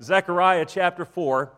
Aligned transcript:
Zechariah 0.00 0.64
chapter 0.64 1.04
4, 1.04 1.52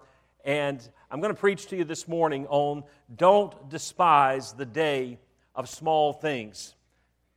and 0.46 0.80
I'm 1.10 1.20
going 1.20 1.34
to 1.34 1.38
preach 1.38 1.66
to 1.66 1.76
you 1.76 1.84
this 1.84 2.08
morning 2.08 2.46
on 2.46 2.84
don't 3.14 3.68
despise 3.68 4.54
the 4.54 4.64
day 4.64 5.18
of 5.54 5.68
small 5.68 6.14
things. 6.14 6.74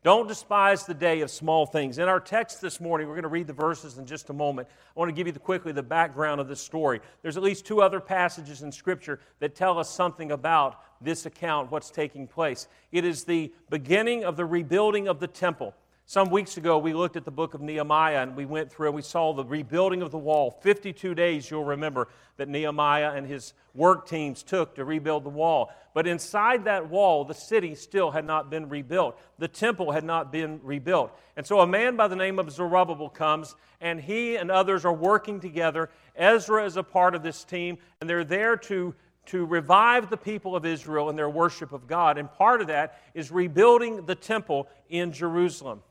Don't 0.03 0.27
despise 0.27 0.85
the 0.85 0.93
day 0.93 1.19
of 1.19 1.29
small 1.29 1.65
things. 1.65 1.97
In 1.97 2.07
our 2.07 2.21
text 2.21 2.61
this 2.61 2.79
morning, 2.79 3.07
we're 3.07 3.15
going 3.15 3.23
to 3.23 3.29
read 3.29 3.47
the 3.47 3.53
verses 3.53 3.97
in 3.97 4.05
just 4.05 4.29
a 4.29 4.33
moment. 4.33 4.69
I 4.95 4.99
want 4.99 5.09
to 5.09 5.15
give 5.15 5.27
you 5.27 5.33
the, 5.33 5.39
quickly 5.39 5.73
the 5.73 5.83
background 5.83 6.39
of 6.39 6.47
this 6.47 6.61
story. 6.61 7.01
There's 7.21 7.35
at 7.35 7.43
least 7.43 7.65
two 7.65 7.81
other 7.81 7.99
passages 7.99 8.61
in 8.61 8.71
Scripture 8.71 9.19
that 9.39 9.55
tell 9.55 9.79
us 9.79 9.89
something 9.89 10.31
about 10.31 10.81
this 11.01 11.25
account, 11.25 11.69
what's 11.69 11.89
taking 11.89 12.27
place. 12.27 12.67
It 12.93 13.03
is 13.03 13.25
the 13.25 13.51
beginning 13.69 14.23
of 14.23 14.37
the 14.37 14.45
rebuilding 14.45 15.09
of 15.09 15.19
the 15.19 15.27
temple. 15.27 15.73
Some 16.05 16.29
weeks 16.29 16.57
ago, 16.57 16.77
we 16.77 16.93
looked 16.93 17.15
at 17.15 17.23
the 17.23 17.31
book 17.31 17.53
of 17.53 17.61
Nehemiah 17.61 18.21
and 18.21 18.35
we 18.35 18.45
went 18.45 18.69
through 18.69 18.87
and 18.87 18.95
we 18.95 19.01
saw 19.01 19.31
the 19.33 19.45
rebuilding 19.45 20.01
of 20.01 20.11
the 20.11 20.17
wall. 20.17 20.51
52 20.61 21.15
days, 21.15 21.49
you'll 21.49 21.63
remember, 21.63 22.09
that 22.35 22.49
Nehemiah 22.49 23.13
and 23.15 23.25
his 23.25 23.53
work 23.73 24.05
teams 24.07 24.43
took 24.43 24.75
to 24.75 24.83
rebuild 24.83 25.23
the 25.23 25.29
wall. 25.29 25.71
But 25.93 26.05
inside 26.05 26.65
that 26.65 26.89
wall, 26.89 27.23
the 27.23 27.33
city 27.33 27.73
still 27.73 28.11
had 28.11 28.25
not 28.25 28.49
been 28.49 28.67
rebuilt. 28.67 29.17
The 29.39 29.47
temple 29.47 29.91
had 29.91 30.03
not 30.03 30.29
been 30.29 30.59
rebuilt. 30.61 31.17
And 31.37 31.45
so 31.45 31.61
a 31.61 31.67
man 31.67 31.95
by 31.95 32.09
the 32.09 32.17
name 32.17 32.37
of 32.37 32.51
Zerubbabel 32.51 33.09
comes, 33.09 33.55
and 33.79 34.01
he 34.01 34.35
and 34.35 34.51
others 34.51 34.83
are 34.83 34.93
working 34.93 35.39
together. 35.39 35.89
Ezra 36.17 36.65
is 36.65 36.75
a 36.75 36.83
part 36.83 37.15
of 37.15 37.23
this 37.23 37.45
team, 37.45 37.77
and 38.01 38.09
they're 38.09 38.25
there 38.25 38.57
to 38.57 38.93
to 39.27 39.45
revive 39.45 40.09
the 40.09 40.17
people 40.17 40.53
of 40.53 40.65
Israel 40.65 41.09
in 41.09 41.15
their 41.15 41.29
worship 41.29 41.71
of 41.71 41.87
God. 41.87 42.17
And 42.17 42.29
part 42.29 42.59
of 42.59 42.67
that 42.67 42.99
is 43.13 43.31
rebuilding 43.31 44.05
the 44.05 44.15
temple 44.15 44.67
in 44.89 45.13
Jerusalem 45.13 45.81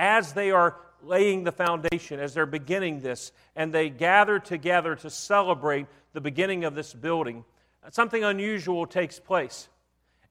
as 0.00 0.32
they 0.32 0.50
are 0.50 0.76
laying 1.02 1.44
the 1.44 1.52
foundation, 1.52 2.18
as 2.18 2.32
they're 2.32 2.46
beginning 2.46 3.00
this, 3.00 3.32
and 3.54 3.70
they 3.70 3.90
gather 3.90 4.38
together 4.38 4.96
to 4.96 5.10
celebrate 5.10 5.86
the 6.14 6.22
beginning 6.22 6.64
of 6.64 6.74
this 6.74 6.94
building, 6.94 7.44
something 7.90 8.24
unusual 8.24 8.86
takes 8.86 9.20
place. 9.20 9.68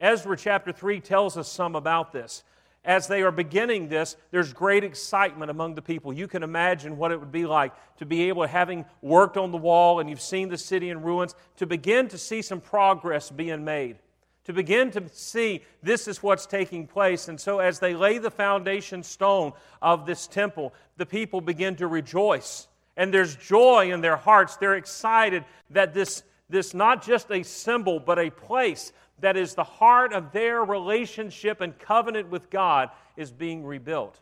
Ezra 0.01 0.35
chapter 0.35 0.71
3 0.71 0.99
tells 1.01 1.37
us 1.37 1.51
some 1.51 1.75
about 1.75 2.11
this. 2.11 2.43
As 2.83 3.07
they 3.07 3.21
are 3.21 3.31
beginning 3.31 3.89
this, 3.89 4.17
there's 4.31 4.53
great 4.53 4.83
excitement 4.83 5.51
among 5.51 5.75
the 5.75 5.83
people. 5.83 6.11
You 6.13 6.27
can 6.27 6.41
imagine 6.41 6.97
what 6.97 7.11
it 7.11 7.19
would 7.19 7.31
be 7.31 7.45
like 7.45 7.73
to 7.97 8.07
be 8.07 8.23
able, 8.29 8.47
having 8.47 8.85
worked 9.03 9.37
on 9.37 9.51
the 9.51 9.57
wall 9.57 9.99
and 9.99 10.09
you've 10.09 10.19
seen 10.19 10.49
the 10.49 10.57
city 10.57 10.89
in 10.89 11.03
ruins, 11.03 11.35
to 11.57 11.67
begin 11.67 12.07
to 12.07 12.17
see 12.17 12.41
some 12.41 12.59
progress 12.59 13.29
being 13.29 13.63
made 13.63 13.99
to 14.49 14.53
begin 14.53 14.89
to 14.89 15.03
see 15.13 15.63
this 15.83 16.07
is 16.07 16.23
what's 16.23 16.47
taking 16.47 16.87
place. 16.87 17.27
And 17.27 17.39
so, 17.39 17.59
as 17.59 17.77
they 17.77 17.93
lay 17.93 18.17
the 18.17 18.31
foundation 18.31 19.03
stone 19.03 19.53
of 19.79 20.07
this 20.07 20.25
temple, 20.25 20.73
the 20.97 21.05
people 21.05 21.39
begin 21.39 21.75
to 21.75 21.85
rejoice. 21.85 22.67
And 22.97 23.13
there's 23.13 23.35
joy 23.35 23.93
in 23.93 24.01
their 24.01 24.15
hearts. 24.15 24.57
They're 24.57 24.73
excited 24.73 25.45
that 25.69 25.93
this, 25.93 26.23
this 26.49 26.73
not 26.73 27.05
just 27.05 27.29
a 27.29 27.43
symbol, 27.43 27.99
but 27.99 28.17
a 28.17 28.31
place 28.31 28.91
that 29.19 29.37
is 29.37 29.53
the 29.53 29.63
heart 29.63 30.13
of 30.13 30.31
their 30.31 30.63
relationship 30.63 31.61
and 31.61 31.77
covenant 31.77 32.31
with 32.31 32.49
God 32.49 32.89
is 33.15 33.31
being 33.31 33.63
rebuilt. 33.63 34.19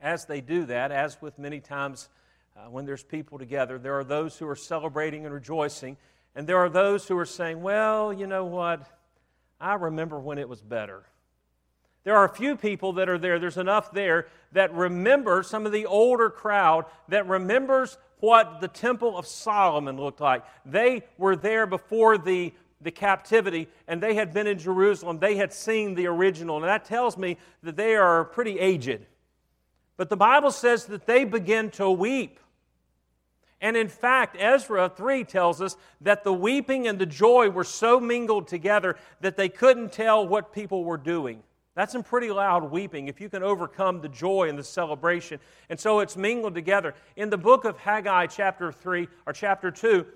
As 0.00 0.24
they 0.24 0.40
do 0.40 0.64
that, 0.64 0.90
as 0.90 1.20
with 1.20 1.38
many 1.38 1.60
times 1.60 2.08
uh, 2.56 2.70
when 2.70 2.86
there's 2.86 3.04
people 3.04 3.38
together, 3.38 3.78
there 3.78 3.98
are 3.98 4.04
those 4.04 4.38
who 4.38 4.48
are 4.48 4.56
celebrating 4.56 5.26
and 5.26 5.34
rejoicing, 5.34 5.98
and 6.36 6.46
there 6.46 6.58
are 6.58 6.68
those 6.68 7.08
who 7.08 7.16
are 7.18 7.24
saying, 7.26 7.62
well, 7.62 8.12
you 8.12 8.26
know 8.26 8.44
what? 8.44 8.82
I 9.58 9.74
remember 9.74 10.20
when 10.20 10.36
it 10.36 10.48
was 10.48 10.60
better. 10.60 11.02
There 12.04 12.14
are 12.14 12.26
a 12.26 12.32
few 12.32 12.56
people 12.56 12.92
that 12.92 13.08
are 13.08 13.16
there, 13.18 13.38
there's 13.38 13.56
enough 13.56 13.90
there 13.90 14.28
that 14.52 14.72
remember 14.74 15.42
some 15.42 15.64
of 15.64 15.72
the 15.72 15.86
older 15.86 16.28
crowd 16.28 16.84
that 17.08 17.26
remembers 17.26 17.96
what 18.20 18.60
the 18.60 18.68
Temple 18.68 19.16
of 19.16 19.26
Solomon 19.26 19.96
looked 19.96 20.20
like. 20.20 20.44
They 20.66 21.04
were 21.16 21.36
there 21.36 21.66
before 21.66 22.18
the, 22.18 22.52
the 22.82 22.90
captivity 22.90 23.66
and 23.88 24.02
they 24.02 24.14
had 24.14 24.34
been 24.34 24.46
in 24.46 24.58
Jerusalem. 24.58 25.18
They 25.18 25.36
had 25.36 25.54
seen 25.54 25.94
the 25.94 26.06
original. 26.06 26.56
And 26.56 26.66
that 26.66 26.84
tells 26.84 27.16
me 27.16 27.38
that 27.62 27.76
they 27.76 27.96
are 27.96 28.26
pretty 28.26 28.58
aged. 28.58 29.06
But 29.96 30.10
the 30.10 30.16
Bible 30.16 30.50
says 30.50 30.84
that 30.86 31.06
they 31.06 31.24
begin 31.24 31.70
to 31.72 31.90
weep 31.90 32.38
and 33.60 33.76
in 33.76 33.88
fact, 33.88 34.36
Ezra 34.38 34.88
3 34.88 35.24
tells 35.24 35.62
us 35.62 35.76
that 36.02 36.24
the 36.24 36.32
weeping 36.32 36.88
and 36.88 36.98
the 36.98 37.06
joy 37.06 37.48
were 37.48 37.64
so 37.64 37.98
mingled 37.98 38.48
together 38.48 38.96
that 39.20 39.36
they 39.36 39.48
couldn't 39.48 39.92
tell 39.92 40.26
what 40.26 40.52
people 40.52 40.84
were 40.84 40.98
doing. 40.98 41.42
That's 41.74 41.92
some 41.92 42.02
pretty 42.02 42.30
loud 42.30 42.70
weeping 42.70 43.08
if 43.08 43.20
you 43.20 43.28
can 43.28 43.42
overcome 43.42 44.00
the 44.00 44.08
joy 44.08 44.48
and 44.48 44.58
the 44.58 44.64
celebration. 44.64 45.38
And 45.68 45.78
so 45.78 46.00
it's 46.00 46.16
mingled 46.16 46.54
together. 46.54 46.94
In 47.16 47.28
the 47.28 47.36
book 47.38 47.64
of 47.64 47.76
Haggai, 47.78 48.26
chapter 48.26 48.72
3 48.72 49.08
or 49.26 49.32
chapter 49.32 49.70
2, 49.70 50.06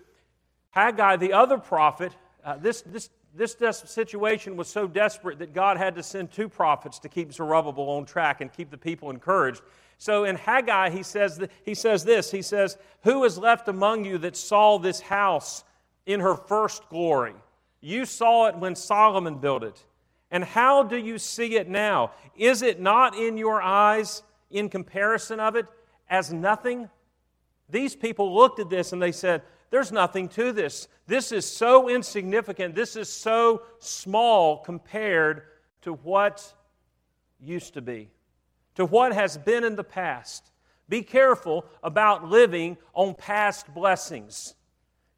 Haggai, 0.71 1.17
the 1.17 1.33
other 1.33 1.59
prophet, 1.59 2.13
uh, 2.45 2.57
this, 2.57 2.83
this, 2.83 3.11
this 3.35 3.57
situation 3.85 4.57
was 4.57 4.69
so 4.69 4.87
desperate 4.87 5.39
that 5.39 5.53
God 5.53 5.77
had 5.77 5.95
to 5.97 6.03
send 6.03 6.31
two 6.31 6.49
prophets 6.49 6.99
to 7.01 7.09
keep 7.09 7.33
Zerubbabel 7.33 7.91
on 7.91 8.05
track 8.05 8.41
and 8.41 8.53
keep 8.53 8.71
the 8.71 8.79
people 8.79 9.11
encouraged. 9.11 9.63
So 10.01 10.25
in 10.25 10.37
Haggai, 10.37 10.89
he 10.89 11.03
says, 11.03 11.39
he 11.63 11.75
says 11.75 12.05
this 12.05 12.31
He 12.31 12.41
says, 12.41 12.79
Who 13.03 13.23
is 13.25 13.37
left 13.37 13.69
among 13.69 14.07
you 14.07 14.17
that 14.19 14.35
saw 14.35 14.79
this 14.79 15.01
house 15.01 15.63
in 16.07 16.21
her 16.21 16.35
first 16.35 16.89
glory? 16.89 17.35
You 17.83 18.07
saw 18.07 18.47
it 18.47 18.57
when 18.57 18.75
Solomon 18.75 19.37
built 19.37 19.63
it. 19.63 19.85
And 20.31 20.43
how 20.43 20.85
do 20.85 20.97
you 20.97 21.19
see 21.19 21.57
it 21.57 21.69
now? 21.69 22.13
Is 22.35 22.63
it 22.63 22.81
not 22.81 23.15
in 23.15 23.37
your 23.37 23.61
eyes, 23.61 24.23
in 24.51 24.71
comparison 24.71 25.39
of 25.39 25.55
it, 25.55 25.67
as 26.09 26.33
nothing? 26.33 26.89
These 27.69 27.95
people 27.95 28.35
looked 28.35 28.59
at 28.59 28.71
this 28.71 28.95
and 28.95 29.03
they 29.03 29.13
said, 29.13 29.43
There's 29.69 29.93
nothing 29.93 30.31
to 30.31 30.51
this. 30.51 30.89
This 31.09 31.31
is 31.31 31.45
so 31.45 31.91
insignificant. 31.91 32.75
This 32.75 32.97
is 32.97 33.11
so 33.11 33.65
small 33.81 34.57
compared 34.57 35.43
to 35.83 35.93
what 35.93 36.55
used 37.39 37.75
to 37.75 37.83
be 37.83 38.09
to 38.81 38.87
what 38.87 39.13
has 39.13 39.37
been 39.37 39.63
in 39.63 39.77
the 39.77 39.85
past. 39.85 40.51
Be 40.89 41.03
careful 41.03 41.67
about 41.83 42.25
living 42.25 42.79
on 42.95 43.15
past 43.15 43.73
blessings. 43.75 44.55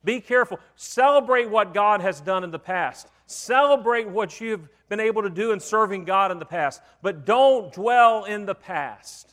Be 0.03 0.21
careful. 0.21 0.59
Celebrate 0.75 1.49
what 1.49 1.73
God 1.73 2.01
has 2.01 2.21
done 2.21 2.43
in 2.43 2.51
the 2.51 2.59
past. 2.59 3.07
Celebrate 3.27 4.09
what 4.09 4.41
you've 4.41 4.69
been 4.89 4.99
able 4.99 5.23
to 5.23 5.31
do 5.31 5.53
in 5.53 5.61
serving 5.61 6.05
God 6.05 6.33
in 6.33 6.41
the 6.41 6.45
past. 6.45 6.83
But 7.03 7.25
don't 7.25 7.73
dwell 7.73 8.25
in 8.25 8.47
the 8.47 8.55
past. 8.57 9.33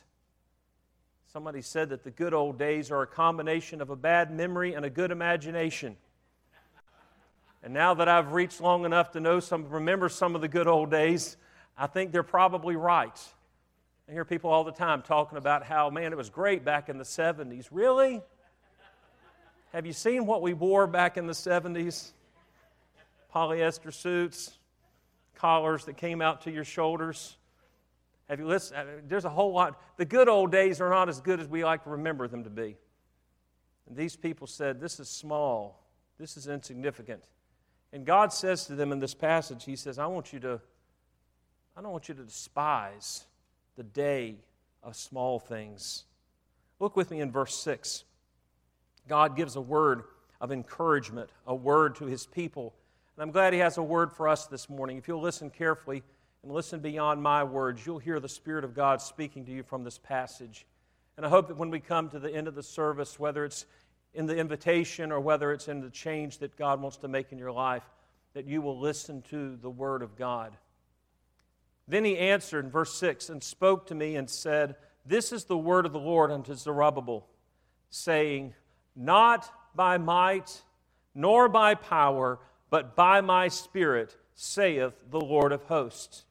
Somebody 1.32 1.60
said 1.60 1.88
that 1.88 2.04
the 2.04 2.12
good 2.12 2.32
old 2.32 2.56
days 2.56 2.92
are 2.92 3.02
a 3.02 3.08
combination 3.08 3.80
of 3.80 3.90
a 3.90 3.96
bad 3.96 4.30
memory 4.30 4.74
and 4.74 4.84
a 4.84 4.90
good 4.90 5.10
imagination. 5.10 5.96
And 7.64 7.74
now 7.74 7.94
that 7.94 8.06
I've 8.06 8.30
reached 8.30 8.60
long 8.60 8.84
enough 8.84 9.10
to 9.10 9.20
know 9.20 9.40
some, 9.40 9.68
remember 9.68 10.08
some 10.08 10.36
of 10.36 10.40
the 10.40 10.46
good 10.46 10.68
old 10.68 10.88
days, 10.88 11.36
I 11.76 11.88
think 11.88 12.12
they're 12.12 12.22
probably 12.22 12.76
right. 12.76 13.20
I 14.10 14.12
hear 14.12 14.24
people 14.24 14.50
all 14.50 14.64
the 14.64 14.72
time 14.72 15.02
talking 15.02 15.38
about 15.38 15.62
how, 15.62 15.88
man, 15.88 16.10
it 16.10 16.16
was 16.16 16.30
great 16.30 16.64
back 16.64 16.88
in 16.88 16.98
the 16.98 17.04
70s. 17.04 17.68
Really? 17.70 18.20
Have 19.72 19.86
you 19.86 19.92
seen 19.92 20.26
what 20.26 20.42
we 20.42 20.52
wore 20.52 20.88
back 20.88 21.16
in 21.16 21.28
the 21.28 21.32
70s? 21.32 22.10
Polyester 23.32 23.94
suits, 23.94 24.58
collars 25.36 25.84
that 25.84 25.96
came 25.96 26.20
out 26.20 26.40
to 26.40 26.50
your 26.50 26.64
shoulders. 26.64 27.36
Have 28.28 28.40
you 28.40 28.48
listened? 28.48 28.80
Uh, 28.80 28.84
there's 29.06 29.24
a 29.24 29.30
whole 29.30 29.52
lot. 29.52 29.80
The 29.96 30.04
good 30.04 30.28
old 30.28 30.50
days 30.50 30.80
are 30.80 30.90
not 30.90 31.08
as 31.08 31.20
good 31.20 31.38
as 31.38 31.46
we 31.46 31.62
like 31.64 31.84
to 31.84 31.90
remember 31.90 32.26
them 32.26 32.42
to 32.42 32.50
be. 32.50 32.76
And 33.86 33.96
these 33.96 34.16
people 34.16 34.48
said, 34.48 34.80
This 34.80 34.98
is 34.98 35.08
small, 35.08 35.86
this 36.18 36.36
is 36.36 36.48
insignificant. 36.48 37.22
And 37.92 38.04
God 38.04 38.32
says 38.32 38.64
to 38.66 38.74
them 38.74 38.90
in 38.90 38.98
this 38.98 39.14
passage, 39.14 39.64
He 39.64 39.76
says, 39.76 40.00
I 40.00 40.06
want 40.06 40.32
you 40.32 40.40
to, 40.40 40.60
I 41.76 41.80
don't 41.80 41.92
want 41.92 42.08
you 42.08 42.14
to 42.16 42.24
despise 42.24 43.26
the 43.76 43.82
day 43.82 44.36
of 44.82 44.96
small 44.96 45.38
things. 45.38 46.04
Look 46.78 46.96
with 46.96 47.10
me 47.10 47.20
in 47.20 47.30
verse 47.30 47.54
6. 47.56 48.04
God 49.08 49.36
gives 49.36 49.56
a 49.56 49.60
word 49.60 50.04
of 50.40 50.52
encouragement, 50.52 51.30
a 51.46 51.54
word 51.54 51.96
to 51.96 52.06
his 52.06 52.26
people. 52.26 52.74
And 53.16 53.22
I'm 53.22 53.30
glad 53.30 53.52
he 53.52 53.58
has 53.58 53.76
a 53.76 53.82
word 53.82 54.12
for 54.12 54.28
us 54.28 54.46
this 54.46 54.70
morning. 54.70 54.96
If 54.96 55.08
you'll 55.08 55.20
listen 55.20 55.50
carefully 55.50 56.02
and 56.42 56.52
listen 56.52 56.80
beyond 56.80 57.22
my 57.22 57.44
words, 57.44 57.84
you'll 57.84 57.98
hear 57.98 58.20
the 58.20 58.28
Spirit 58.28 58.64
of 58.64 58.74
God 58.74 59.02
speaking 59.02 59.44
to 59.44 59.52
you 59.52 59.62
from 59.62 59.84
this 59.84 59.98
passage. 59.98 60.64
And 61.16 61.26
I 61.26 61.28
hope 61.28 61.48
that 61.48 61.58
when 61.58 61.70
we 61.70 61.80
come 61.80 62.08
to 62.10 62.18
the 62.18 62.34
end 62.34 62.48
of 62.48 62.54
the 62.54 62.62
service, 62.62 63.18
whether 63.18 63.44
it's 63.44 63.66
in 64.14 64.26
the 64.26 64.36
invitation 64.36 65.12
or 65.12 65.20
whether 65.20 65.52
it's 65.52 65.68
in 65.68 65.80
the 65.80 65.90
change 65.90 66.38
that 66.38 66.56
God 66.56 66.80
wants 66.80 66.96
to 66.98 67.08
make 67.08 67.32
in 67.32 67.38
your 67.38 67.52
life, 67.52 67.82
that 68.32 68.46
you 68.46 68.62
will 68.62 68.78
listen 68.78 69.22
to 69.22 69.56
the 69.56 69.70
Word 69.70 70.02
of 70.02 70.16
God. 70.16 70.56
Then 71.90 72.04
he 72.04 72.16
answered 72.16 72.64
in 72.64 72.70
verse 72.70 72.94
6 72.94 73.30
and 73.30 73.42
spoke 73.42 73.88
to 73.88 73.96
me 73.96 74.14
and 74.14 74.30
said, 74.30 74.76
This 75.04 75.32
is 75.32 75.44
the 75.44 75.58
word 75.58 75.86
of 75.86 75.92
the 75.92 75.98
Lord 75.98 76.30
unto 76.30 76.54
Zerubbabel, 76.54 77.26
saying, 77.90 78.54
Not 78.94 79.50
by 79.74 79.98
might 79.98 80.62
nor 81.16 81.48
by 81.48 81.74
power, 81.74 82.38
but 82.70 82.94
by 82.94 83.20
my 83.20 83.48
spirit, 83.48 84.16
saith 84.36 84.92
the 85.10 85.20
Lord 85.20 85.50
of 85.50 85.64
hosts. 85.64 86.26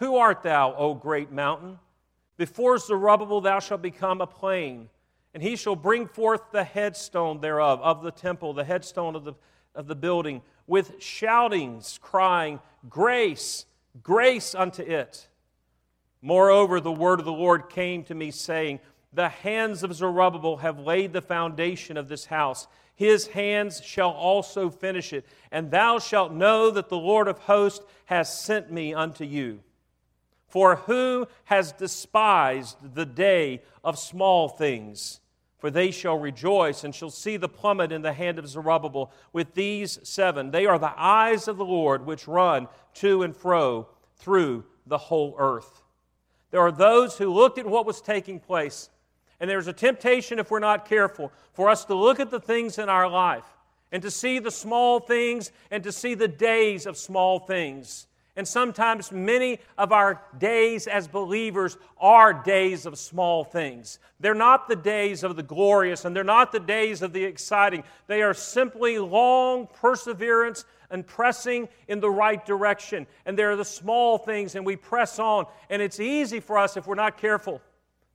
Who 0.00 0.16
art 0.16 0.42
thou, 0.42 0.74
O 0.74 0.92
great 0.92 1.32
mountain? 1.32 1.78
Before 2.36 2.76
Zerubbabel 2.76 3.40
thou 3.40 3.58
shalt 3.58 3.80
become 3.80 4.20
a 4.20 4.26
plain, 4.26 4.90
And 5.32 5.42
he 5.42 5.56
shall 5.56 5.76
bring 5.76 6.08
forth 6.08 6.42
the 6.52 6.64
headstone 6.64 7.40
thereof, 7.40 7.80
of 7.80 8.02
the 8.02 8.10
temple, 8.10 8.52
the 8.52 8.64
headstone 8.64 9.16
of 9.16 9.24
the, 9.24 9.32
of 9.74 9.86
the 9.86 9.94
building, 9.94 10.42
with 10.66 11.02
shoutings, 11.02 11.98
crying, 12.02 12.60
Grace, 12.88 13.64
grace 14.02 14.54
unto 14.54 14.82
it. 14.82 15.26
Moreover, 16.22 16.80
the 16.80 16.92
word 16.92 17.18
of 17.18 17.24
the 17.24 17.32
Lord 17.32 17.70
came 17.70 18.04
to 18.04 18.14
me, 18.14 18.30
saying, 18.30 18.80
The 19.12 19.28
hands 19.28 19.82
of 19.82 19.94
Zerubbabel 19.94 20.58
have 20.58 20.78
laid 20.78 21.12
the 21.12 21.22
foundation 21.22 21.96
of 21.96 22.08
this 22.08 22.26
house. 22.26 22.66
His 22.94 23.28
hands 23.28 23.82
shall 23.82 24.10
also 24.10 24.68
finish 24.68 25.12
it. 25.12 25.24
And 25.50 25.70
thou 25.70 25.98
shalt 25.98 26.32
know 26.32 26.70
that 26.70 26.90
the 26.90 26.98
Lord 26.98 27.28
of 27.28 27.38
hosts 27.38 27.84
has 28.06 28.38
sent 28.38 28.70
me 28.70 28.92
unto 28.92 29.24
you. 29.24 29.60
For 30.48 30.76
who 30.76 31.26
has 31.44 31.72
despised 31.72 32.94
the 32.94 33.06
day 33.06 33.62
of 33.82 33.98
small 33.98 34.48
things? 34.48 35.20
For 35.60 35.70
they 35.70 35.90
shall 35.90 36.18
rejoice 36.18 36.84
and 36.84 36.94
shall 36.94 37.10
see 37.10 37.36
the 37.36 37.48
plummet 37.48 37.92
in 37.92 38.00
the 38.00 38.14
hand 38.14 38.38
of 38.38 38.48
Zerubbabel 38.48 39.12
with 39.32 39.54
these 39.54 39.98
seven. 40.02 40.50
They 40.50 40.64
are 40.64 40.78
the 40.78 40.98
eyes 40.98 41.48
of 41.48 41.58
the 41.58 41.64
Lord 41.64 42.06
which 42.06 42.26
run 42.26 42.66
to 42.94 43.22
and 43.22 43.36
fro 43.36 43.86
through 44.16 44.64
the 44.86 44.96
whole 44.96 45.36
earth. 45.38 45.82
There 46.50 46.62
are 46.62 46.72
those 46.72 47.18
who 47.18 47.32
looked 47.32 47.58
at 47.58 47.66
what 47.66 47.84
was 47.84 48.00
taking 48.00 48.40
place, 48.40 48.88
and 49.38 49.48
there's 49.48 49.68
a 49.68 49.72
temptation, 49.72 50.38
if 50.38 50.50
we're 50.50 50.58
not 50.60 50.88
careful, 50.88 51.30
for 51.52 51.68
us 51.68 51.84
to 51.84 51.94
look 51.94 52.20
at 52.20 52.30
the 52.30 52.40
things 52.40 52.78
in 52.78 52.88
our 52.88 53.08
life 53.08 53.44
and 53.92 54.02
to 54.02 54.10
see 54.10 54.38
the 54.38 54.50
small 54.50 54.98
things 54.98 55.52
and 55.70 55.84
to 55.84 55.92
see 55.92 56.14
the 56.14 56.28
days 56.28 56.86
of 56.86 56.96
small 56.96 57.38
things 57.38 58.06
and 58.36 58.46
sometimes 58.46 59.12
many 59.12 59.58
of 59.76 59.92
our 59.92 60.22
days 60.38 60.86
as 60.86 61.08
believers 61.08 61.76
are 61.98 62.32
days 62.32 62.86
of 62.86 62.98
small 62.98 63.44
things. 63.44 63.98
They're 64.20 64.34
not 64.34 64.68
the 64.68 64.76
days 64.76 65.24
of 65.24 65.36
the 65.36 65.42
glorious 65.42 66.04
and 66.04 66.14
they're 66.14 66.24
not 66.24 66.52
the 66.52 66.60
days 66.60 67.02
of 67.02 67.12
the 67.12 67.24
exciting. 67.24 67.84
They 68.06 68.22
are 68.22 68.34
simply 68.34 68.98
long 68.98 69.66
perseverance 69.66 70.64
and 70.90 71.06
pressing 71.06 71.68
in 71.88 72.00
the 72.00 72.10
right 72.10 72.44
direction. 72.44 73.06
And 73.26 73.38
they're 73.38 73.56
the 73.56 73.64
small 73.64 74.18
things 74.18 74.54
and 74.54 74.64
we 74.64 74.76
press 74.76 75.18
on. 75.18 75.46
And 75.68 75.80
it's 75.82 76.00
easy 76.00 76.40
for 76.40 76.58
us 76.58 76.76
if 76.76 76.86
we're 76.86 76.94
not 76.94 77.16
careful 77.18 77.60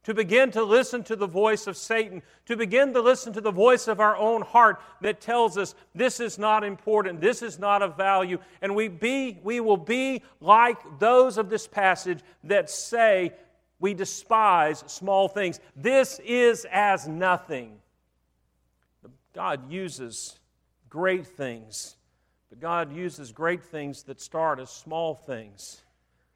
to 0.05 0.13
begin 0.13 0.51
to 0.51 0.63
listen 0.63 1.03
to 1.03 1.15
the 1.15 1.27
voice 1.27 1.65
of 1.65 1.75
Satan, 1.75 2.21
to 2.45 2.55
begin 2.55 2.93
to 2.93 3.01
listen 3.01 3.33
to 3.33 3.41
the 3.41 3.51
voice 3.51 3.87
of 3.87 3.99
our 3.99 4.15
own 4.15 4.43
heart 4.43 4.79
that 5.01 5.19
tells 5.19 5.57
us 5.57 5.73
this 5.95 6.19
is 6.19 6.37
not 6.37 6.63
important, 6.63 7.19
this 7.19 7.41
is 7.41 7.57
not 7.57 7.81
of 7.81 7.97
value, 7.97 8.37
and 8.61 8.75
we, 8.75 8.87
be, 8.87 9.39
we 9.43 9.59
will 9.59 9.77
be 9.77 10.21
like 10.39 10.77
those 10.99 11.39
of 11.39 11.49
this 11.49 11.67
passage 11.67 12.19
that 12.43 12.69
say 12.69 13.33
we 13.79 13.95
despise 13.95 14.83
small 14.85 15.27
things. 15.27 15.59
This 15.75 16.19
is 16.23 16.67
as 16.71 17.07
nothing. 17.07 17.79
God 19.33 19.71
uses 19.71 20.39
great 20.87 21.25
things, 21.25 21.97
but 22.49 22.59
God 22.59 22.95
uses 22.95 23.31
great 23.31 23.63
things 23.63 24.03
that 24.03 24.21
start 24.21 24.59
as 24.59 24.69
small 24.69 25.15
things. 25.15 25.81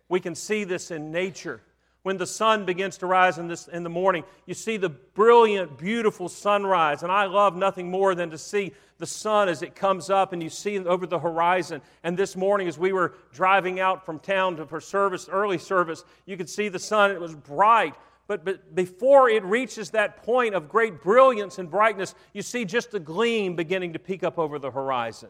We 0.10 0.19
can 0.19 0.33
see 0.33 0.63
this 0.63 0.89
in 0.89 1.12
nature 1.12 1.62
when 2.03 2.17
the 2.17 2.27
sun 2.27 2.65
begins 2.65 2.97
to 2.97 3.05
rise 3.05 3.37
in, 3.37 3.47
this, 3.47 3.67
in 3.67 3.83
the 3.83 3.89
morning, 3.89 4.23
you 4.45 4.53
see 4.53 4.77
the 4.77 4.89
brilliant, 4.89 5.77
beautiful 5.77 6.29
sunrise. 6.29 7.03
And 7.03 7.11
I 7.11 7.25
love 7.25 7.57
nothing 7.57 7.91
more 7.91 8.15
than 8.15 8.29
to 8.29 8.37
see 8.37 8.73
the 8.99 9.05
sun 9.05 9.49
as 9.49 9.61
it 9.61 9.75
comes 9.75 10.09
up 10.09 10.31
and 10.31 10.41
you 10.41 10.49
see 10.49 10.75
it 10.75 10.87
over 10.87 11.05
the 11.05 11.19
horizon. 11.19 11.81
And 12.03 12.15
this 12.15 12.37
morning, 12.37 12.67
as 12.67 12.77
we 12.77 12.93
were 12.93 13.15
driving 13.33 13.79
out 13.81 14.05
from 14.05 14.19
town 14.19 14.55
to, 14.57 14.65
for 14.65 14.79
service, 14.79 15.27
early 15.29 15.57
service, 15.57 16.05
you 16.25 16.37
could 16.37 16.49
see 16.49 16.69
the 16.69 16.79
sun. 16.79 17.11
It 17.11 17.19
was 17.19 17.35
bright. 17.35 17.95
But, 18.27 18.45
but 18.45 18.75
before 18.75 19.29
it 19.29 19.43
reaches 19.43 19.89
that 19.89 20.23
point 20.23 20.55
of 20.55 20.69
great 20.69 21.01
brilliance 21.01 21.59
and 21.59 21.69
brightness, 21.69 22.15
you 22.33 22.43
see 22.43 22.63
just 22.63 22.93
a 22.93 22.99
gleam 22.99 23.55
beginning 23.55 23.93
to 23.93 23.99
peek 23.99 24.23
up 24.23 24.39
over 24.39 24.57
the 24.57 24.71
horizon. 24.71 25.29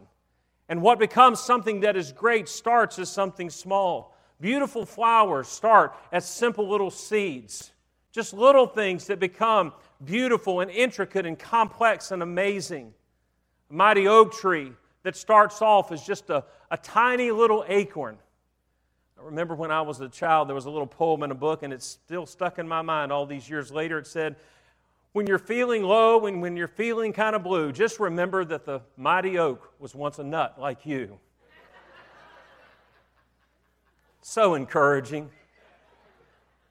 And 0.68 0.84
what 0.84 1.00
becomes 1.00 1.40
something 1.40 1.80
that 1.80 1.96
is 1.96 2.12
great 2.12 2.48
starts 2.48 3.00
as 3.00 3.10
something 3.10 3.50
small. 3.50 4.16
Beautiful 4.42 4.86
flowers 4.86 5.48
start 5.48 5.94
as 6.12 6.26
simple 6.28 6.70
little 6.70 6.92
seeds, 6.92 7.72
just 8.12 8.34
little 8.34 8.68
things 8.68 9.08
that 9.08 9.20
become 9.20 9.74
beautiful 10.04 10.62
and 10.62 10.72
intricate 10.72 11.26
and 11.26 11.38
complex 11.38 12.12
and 12.12 12.24
amazing. 12.24 12.94
A 13.70 13.74
mighty 13.74 14.08
oak 14.08 14.34
tree 14.34 14.72
that 15.04 15.16
starts 15.16 15.62
off 15.62 15.92
as 15.92 16.04
just 16.04 16.30
a, 16.30 16.46
a 16.72 16.78
tiny 16.78 17.32
little 17.32 17.66
acorn. 17.68 18.18
I 19.20 19.26
remember 19.26 19.56
when 19.56 19.72
I 19.72 19.82
was 19.82 20.00
a 20.00 20.08
child, 20.08 20.48
there 20.48 20.56
was 20.56 20.66
a 20.66 20.70
little 20.70 20.88
poem 20.88 21.24
in 21.24 21.32
a 21.32 21.36
book, 21.36 21.64
and 21.64 21.74
it's 21.74 21.86
still 21.86 22.26
stuck 22.26 22.58
in 22.58 22.68
my 22.68 22.82
mind 22.82 23.12
all 23.12 23.26
these 23.26 23.50
years 23.50 23.72
later. 23.72 24.00
It 24.00 24.08
said, 24.08 24.38
When 25.12 25.28
you're 25.28 25.38
feeling 25.38 25.84
low 25.84 26.26
and 26.26 26.42
when 26.42 26.56
you're 26.56 26.70
feeling 26.70 27.12
kind 27.12 27.36
of 27.36 27.44
blue, 27.44 27.74
just 27.74 28.00
remember 28.00 28.46
that 28.46 28.66
the 28.66 28.82
mighty 28.96 29.38
oak 29.38 29.74
was 29.80 29.94
once 29.94 30.20
a 30.20 30.24
nut 30.24 30.56
like 30.58 30.86
you. 30.86 31.20
So 34.22 34.56
encouraging. 34.56 35.30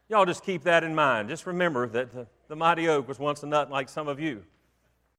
Y'all 0.08 0.26
just 0.26 0.44
keep 0.44 0.64
that 0.64 0.84
in 0.84 0.94
mind. 0.94 1.28
Just 1.28 1.46
remember 1.46 1.86
that 1.88 2.12
the, 2.12 2.26
the 2.48 2.56
mighty 2.56 2.88
oak 2.88 3.08
was 3.08 3.18
once 3.18 3.42
a 3.42 3.46
nut 3.46 3.70
like 3.70 3.88
some 3.88 4.08
of 4.08 4.20
you. 4.20 4.42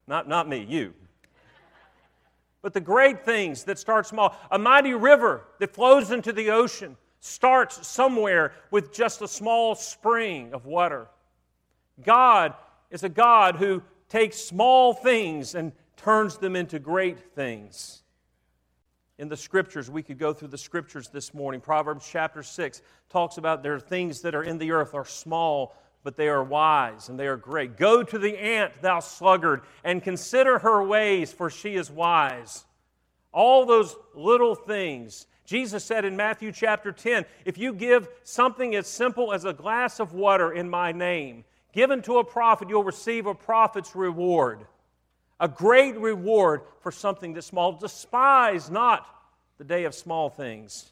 Not, 0.06 0.28
not 0.28 0.48
me, 0.48 0.64
you. 0.68 0.94
But 2.62 2.74
the 2.74 2.80
great 2.80 3.24
things 3.24 3.64
that 3.64 3.78
start 3.78 4.06
small, 4.06 4.36
a 4.50 4.58
mighty 4.58 4.92
river 4.92 5.44
that 5.60 5.74
flows 5.74 6.10
into 6.10 6.32
the 6.32 6.50
ocean 6.50 6.96
starts 7.20 7.86
somewhere 7.86 8.52
with 8.70 8.92
just 8.92 9.22
a 9.22 9.28
small 9.28 9.74
spring 9.74 10.52
of 10.52 10.66
water. 10.66 11.08
God 12.04 12.54
is 12.90 13.02
a 13.02 13.08
God 13.08 13.56
who 13.56 13.82
takes 14.08 14.38
small 14.38 14.92
things 14.92 15.54
and 15.54 15.72
turns 15.96 16.38
them 16.38 16.56
into 16.56 16.78
great 16.78 17.34
things 17.34 17.99
in 19.20 19.28
the 19.28 19.36
scriptures. 19.36 19.90
We 19.90 20.02
could 20.02 20.18
go 20.18 20.32
through 20.32 20.48
the 20.48 20.58
scriptures 20.58 21.08
this 21.08 21.34
morning. 21.34 21.60
Proverbs 21.60 22.08
chapter 22.10 22.42
6 22.42 22.80
talks 23.10 23.36
about 23.36 23.62
there 23.62 23.74
are 23.74 23.80
things 23.80 24.22
that 24.22 24.34
are 24.34 24.42
in 24.42 24.56
the 24.56 24.72
earth 24.72 24.94
are 24.94 25.04
small, 25.04 25.76
but 26.02 26.16
they 26.16 26.28
are 26.28 26.42
wise 26.42 27.10
and 27.10 27.20
they 27.20 27.26
are 27.26 27.36
great. 27.36 27.76
Go 27.76 28.02
to 28.02 28.18
the 28.18 28.36
ant, 28.38 28.80
thou 28.80 29.00
sluggard, 29.00 29.60
and 29.84 30.02
consider 30.02 30.58
her 30.60 30.82
ways, 30.82 31.34
for 31.34 31.50
she 31.50 31.74
is 31.76 31.90
wise. 31.90 32.64
All 33.30 33.66
those 33.66 33.94
little 34.14 34.54
things. 34.54 35.26
Jesus 35.44 35.84
said 35.84 36.06
in 36.06 36.16
Matthew 36.16 36.50
chapter 36.50 36.90
10 36.90 37.26
if 37.44 37.58
you 37.58 37.74
give 37.74 38.08
something 38.22 38.74
as 38.74 38.86
simple 38.86 39.34
as 39.34 39.44
a 39.44 39.52
glass 39.52 40.00
of 40.00 40.14
water 40.14 40.50
in 40.50 40.70
my 40.70 40.92
name, 40.92 41.44
given 41.74 42.00
to 42.02 42.18
a 42.18 42.24
prophet, 42.24 42.70
you'll 42.70 42.84
receive 42.84 43.26
a 43.26 43.34
prophet's 43.34 43.94
reward 43.94 44.66
a 45.40 45.48
great 45.48 45.98
reward 45.98 46.60
for 46.80 46.92
something 46.92 47.32
that's 47.32 47.46
small. 47.46 47.72
Despise 47.72 48.70
not 48.70 49.06
the 49.60 49.64
day 49.64 49.84
of 49.84 49.94
small 49.94 50.30
things. 50.30 50.90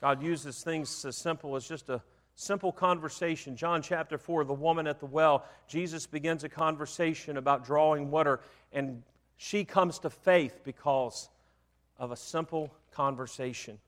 God 0.00 0.22
uses 0.22 0.62
things 0.62 1.04
as 1.04 1.14
simple 1.14 1.56
as 1.56 1.68
just 1.68 1.90
a 1.90 2.00
simple 2.34 2.72
conversation. 2.72 3.54
John 3.54 3.82
chapter 3.82 4.16
4, 4.16 4.44
the 4.44 4.54
woman 4.54 4.86
at 4.86 4.98
the 4.98 5.04
well, 5.04 5.44
Jesus 5.66 6.06
begins 6.06 6.42
a 6.42 6.48
conversation 6.48 7.36
about 7.36 7.66
drawing 7.66 8.10
water, 8.10 8.40
and 8.72 9.02
she 9.36 9.62
comes 9.62 9.98
to 9.98 10.08
faith 10.08 10.60
because 10.64 11.28
of 11.98 12.12
a 12.12 12.16
simple 12.16 12.72
conversation. 12.92 13.78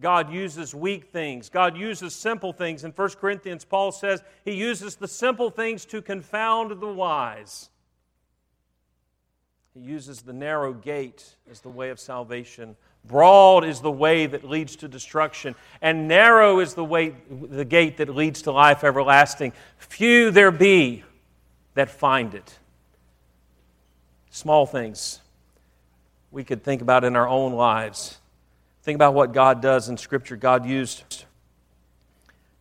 God 0.00 0.32
uses 0.32 0.74
weak 0.74 1.10
things. 1.10 1.50
God 1.50 1.76
uses 1.76 2.14
simple 2.14 2.54
things. 2.54 2.82
In 2.82 2.92
1 2.92 3.08
Corinthians, 3.20 3.66
Paul 3.66 3.92
says 3.92 4.22
he 4.42 4.54
uses 4.54 4.96
the 4.96 5.08
simple 5.08 5.50
things 5.50 5.84
to 5.86 6.00
confound 6.00 6.80
the 6.80 6.86
wise. 6.86 7.68
He 9.76 9.82
uses 9.82 10.22
the 10.22 10.32
narrow 10.32 10.72
gate 10.72 11.36
as 11.50 11.60
the 11.60 11.68
way 11.68 11.90
of 11.90 12.00
salvation. 12.00 12.76
Broad 13.08 13.64
is 13.64 13.80
the 13.80 13.90
way 13.90 14.26
that 14.26 14.44
leads 14.44 14.76
to 14.76 14.88
destruction, 14.88 15.54
and 15.80 16.08
narrow 16.08 16.60
is 16.60 16.74
the 16.74 16.84
way 16.84 17.14
the 17.30 17.64
gate 17.64 17.98
that 17.98 18.14
leads 18.14 18.42
to 18.42 18.52
life 18.52 18.84
everlasting. 18.84 19.52
Few 19.78 20.30
there 20.30 20.50
be 20.50 21.04
that 21.74 21.90
find 21.90 22.34
it. 22.34 22.58
Small 24.30 24.66
things 24.66 25.20
we 26.30 26.44
could 26.44 26.62
think 26.62 26.82
about 26.82 27.04
in 27.04 27.16
our 27.16 27.28
own 27.28 27.52
lives. 27.52 28.18
Think 28.82 28.96
about 28.96 29.14
what 29.14 29.32
God 29.32 29.62
does 29.62 29.88
in 29.88 29.96
Scripture. 29.96 30.36
God 30.36 30.66
used, 30.66 31.24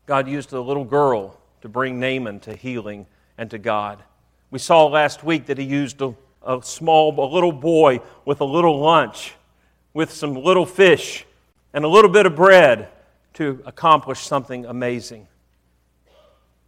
God 0.06 0.28
used 0.28 0.54
a 0.54 0.62
little 0.62 0.86
girl 0.86 1.40
to 1.62 1.70
bring 1.70 2.00
Naaman 2.00 2.40
to 2.42 2.56
healing 2.56 3.08
and 3.38 3.50
to 3.52 3.58
God. 3.58 4.04
We 4.52 4.60
saw 4.60 4.86
last 4.86 5.24
week 5.24 5.48
that 5.48 5.58
He 5.58 5.66
used 5.66 6.02
a 6.02 6.16
a 6.46 6.62
small, 6.64 7.20
a 7.20 7.30
little 7.34 7.52
boy 7.52 8.00
with 8.24 8.42
a 8.42 8.46
little 8.46 8.80
lunch, 8.80 9.34
with 9.96 10.12
some 10.12 10.36
little 10.36 10.66
fish 10.66 11.26
and 11.74 11.86
a 11.86 11.88
little 11.88 12.12
bit 12.12 12.28
of 12.28 12.36
bread 12.36 12.90
to 13.34 13.64
accomplish 13.66 14.20
something 14.20 14.66
amazing. 14.66 15.26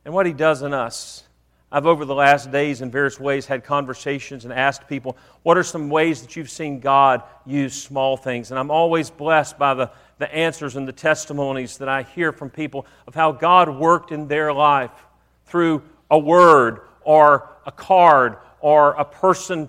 And 0.05 0.13
what 0.13 0.25
he 0.25 0.31
does 0.31 0.61
in 0.61 0.73
us, 0.73 1.25
I've 1.69 1.85
over 1.85 2.05
the 2.05 2.15
last 2.15 2.51
days 2.51 2.81
in 2.81 2.89
various 2.89 3.19
ways 3.19 3.45
had 3.45 3.65
conversations 3.65 4.45
and 4.45 4.53
asked 4.53 4.87
people, 4.87 5.17
what 5.43 5.57
are 5.57 5.63
some 5.63 5.89
ways 5.89 6.21
that 6.21 6.37
you've 6.37 6.49
seen 6.49 6.79
God 6.79 7.21
use 7.45 7.73
small 7.73 8.15
things? 8.15 8.49
And 8.51 8.59
I'm 8.59 8.71
always 8.71 9.09
blessed 9.09 9.59
by 9.59 9.73
the, 9.73 9.91
the 10.19 10.33
answers 10.33 10.77
and 10.77 10.87
the 10.87 10.93
testimonies 10.93 11.77
that 11.79 11.89
I 11.89 12.03
hear 12.03 12.31
from 12.31 12.49
people 12.49 12.85
of 13.07 13.13
how 13.13 13.33
God 13.33 13.67
worked 13.69 14.13
in 14.13 14.29
their 14.29 14.53
life 14.53 15.05
through 15.47 15.83
a 16.09 16.17
word 16.17 16.79
or 17.01 17.49
a 17.65 17.73
card 17.73 18.37
or 18.61 18.93
a 18.93 19.03
person 19.03 19.67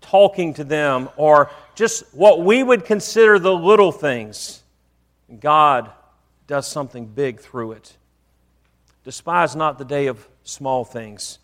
talking 0.00 0.54
to 0.54 0.64
them 0.64 1.08
or 1.16 1.50
just 1.74 2.04
what 2.14 2.42
we 2.42 2.62
would 2.62 2.84
consider 2.84 3.38
the 3.38 3.54
little 3.54 3.92
things. 3.92 4.62
God 5.40 5.90
does 6.46 6.66
something 6.66 7.06
big 7.06 7.40
through 7.40 7.72
it. 7.72 7.96
Despise 9.04 9.56
not 9.56 9.78
the 9.78 9.84
day 9.84 10.06
of 10.06 10.28
small 10.44 10.84
things. 10.84 11.38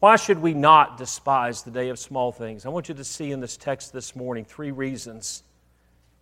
Why 0.00 0.16
should 0.16 0.40
we 0.40 0.54
not 0.54 0.96
despise 0.96 1.62
the 1.62 1.70
day 1.70 1.88
of 1.88 1.98
small 1.98 2.30
things? 2.30 2.64
I 2.64 2.68
want 2.68 2.88
you 2.88 2.94
to 2.94 3.04
see 3.04 3.32
in 3.32 3.40
this 3.40 3.56
text 3.56 3.92
this 3.92 4.14
morning 4.14 4.44
three 4.44 4.70
reasons 4.70 5.42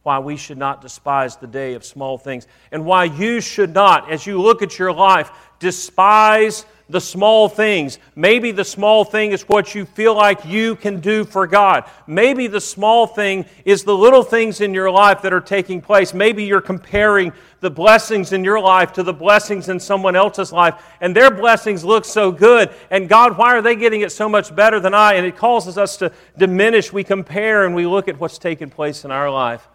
why 0.02 0.18
we 0.18 0.36
should 0.36 0.56
not 0.56 0.80
despise 0.80 1.36
the 1.36 1.46
day 1.46 1.74
of 1.74 1.84
small 1.84 2.16
things 2.16 2.46
and 2.70 2.86
why 2.86 3.04
you 3.04 3.40
should 3.40 3.74
not, 3.74 4.10
as 4.10 4.26
you 4.26 4.40
look 4.40 4.62
at 4.62 4.78
your 4.78 4.92
life, 4.92 5.30
despise 5.58 6.64
the 6.88 7.00
small 7.00 7.48
things. 7.48 7.98
Maybe 8.14 8.52
the 8.52 8.64
small 8.64 9.04
thing 9.04 9.32
is 9.32 9.42
what 9.42 9.74
you 9.74 9.84
feel 9.84 10.14
like 10.14 10.44
you 10.44 10.76
can 10.76 11.00
do 11.00 11.24
for 11.24 11.46
God. 11.46 11.84
Maybe 12.06 12.46
the 12.46 12.60
small 12.60 13.06
thing 13.08 13.44
is 13.64 13.82
the 13.82 13.96
little 13.96 14.22
things 14.22 14.60
in 14.60 14.72
your 14.72 14.90
life 14.90 15.22
that 15.22 15.32
are 15.32 15.40
taking 15.40 15.80
place. 15.80 16.14
Maybe 16.14 16.44
you're 16.44 16.60
comparing 16.60 17.32
the 17.60 17.70
blessings 17.70 18.32
in 18.32 18.44
your 18.44 18.60
life 18.60 18.92
to 18.92 19.02
the 19.02 19.12
blessings 19.12 19.68
in 19.68 19.80
someone 19.80 20.14
else's 20.14 20.52
life, 20.52 20.80
and 21.00 21.16
their 21.16 21.30
blessings 21.30 21.84
look 21.84 22.04
so 22.04 22.30
good. 22.30 22.70
And 22.90 23.08
God, 23.08 23.36
why 23.36 23.56
are 23.56 23.62
they 23.62 23.74
getting 23.74 24.02
it 24.02 24.12
so 24.12 24.28
much 24.28 24.54
better 24.54 24.78
than 24.78 24.94
I? 24.94 25.14
And 25.14 25.26
it 25.26 25.36
causes 25.36 25.76
us 25.76 25.96
to 25.96 26.12
diminish. 26.38 26.92
We 26.92 27.02
compare 27.02 27.64
and 27.64 27.74
we 27.74 27.86
look 27.86 28.06
at 28.06 28.20
what's 28.20 28.38
taking 28.38 28.70
place 28.70 29.04
in 29.04 29.10
our 29.10 29.30
life. 29.30 29.66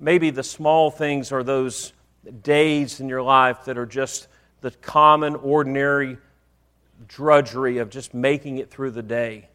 Maybe 0.00 0.30
the 0.30 0.42
small 0.42 0.90
things 0.90 1.30
are 1.30 1.44
those 1.44 1.92
days 2.42 3.00
in 3.00 3.08
your 3.08 3.22
life 3.22 3.64
that 3.66 3.78
are 3.78 3.86
just 3.86 4.26
the 4.66 4.72
common, 4.72 5.36
ordinary 5.36 6.18
drudgery 7.06 7.78
of 7.78 7.88
just 7.88 8.12
making 8.12 8.58
it 8.58 8.68
through 8.68 8.90
the 8.90 9.02
day. 9.02 9.48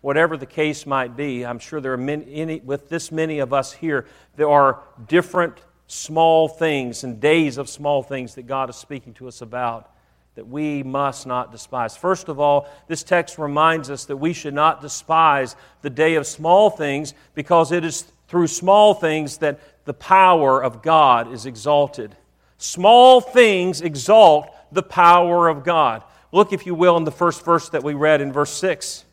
Whatever 0.00 0.38
the 0.38 0.46
case 0.46 0.86
might 0.86 1.18
be, 1.18 1.44
I'm 1.44 1.58
sure 1.58 1.82
there 1.82 1.92
are 1.92 1.98
many, 1.98 2.62
with 2.64 2.88
this 2.88 3.12
many 3.12 3.40
of 3.40 3.52
us 3.52 3.74
here, 3.74 4.06
there 4.36 4.48
are 4.48 4.82
different 5.06 5.60
small 5.86 6.48
things 6.48 7.04
and 7.04 7.20
days 7.20 7.58
of 7.58 7.68
small 7.68 8.02
things 8.02 8.36
that 8.36 8.46
God 8.46 8.70
is 8.70 8.76
speaking 8.76 9.12
to 9.14 9.28
us 9.28 9.42
about 9.42 9.90
that 10.34 10.48
we 10.48 10.82
must 10.82 11.26
not 11.26 11.52
despise. 11.52 11.94
First 11.94 12.30
of 12.30 12.40
all, 12.40 12.70
this 12.86 13.02
text 13.02 13.36
reminds 13.36 13.90
us 13.90 14.06
that 14.06 14.16
we 14.16 14.32
should 14.32 14.54
not 14.54 14.80
despise 14.80 15.56
the 15.82 15.90
day 15.90 16.14
of 16.14 16.26
small 16.26 16.70
things 16.70 17.12
because 17.34 17.70
it 17.70 17.84
is 17.84 18.10
through 18.28 18.46
small 18.46 18.94
things 18.94 19.36
that 19.38 19.84
the 19.84 19.92
power 19.92 20.64
of 20.64 20.80
God 20.80 21.30
is 21.34 21.44
exalted. 21.44 22.16
Small 22.58 23.20
things 23.20 23.80
exalt 23.80 24.50
the 24.72 24.82
power 24.82 25.48
of 25.48 25.64
God. 25.64 26.02
Look, 26.32 26.52
if 26.52 26.66
you 26.66 26.74
will, 26.74 26.96
in 26.96 27.04
the 27.04 27.10
first 27.10 27.44
verse 27.44 27.68
that 27.70 27.82
we 27.82 27.94
read 27.94 28.20
in 28.20 28.32
verse 28.32 28.50
6. 28.50 29.04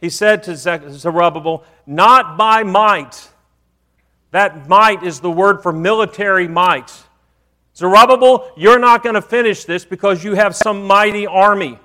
He 0.00 0.10
said 0.10 0.42
to 0.44 0.56
Zerubbabel, 0.56 1.64
Not 1.86 2.36
by 2.36 2.62
might. 2.62 3.28
That 4.30 4.68
might 4.68 5.02
is 5.02 5.20
the 5.20 5.30
word 5.30 5.62
for 5.62 5.72
military 5.72 6.48
might. 6.48 6.92
Zerubbabel, 7.74 8.50
you're 8.56 8.78
not 8.78 9.02
going 9.02 9.14
to 9.14 9.22
finish 9.22 9.64
this 9.64 9.84
because 9.84 10.24
you 10.24 10.34
have 10.34 10.56
some 10.56 10.86
mighty 10.86 11.26
army. 11.26 11.78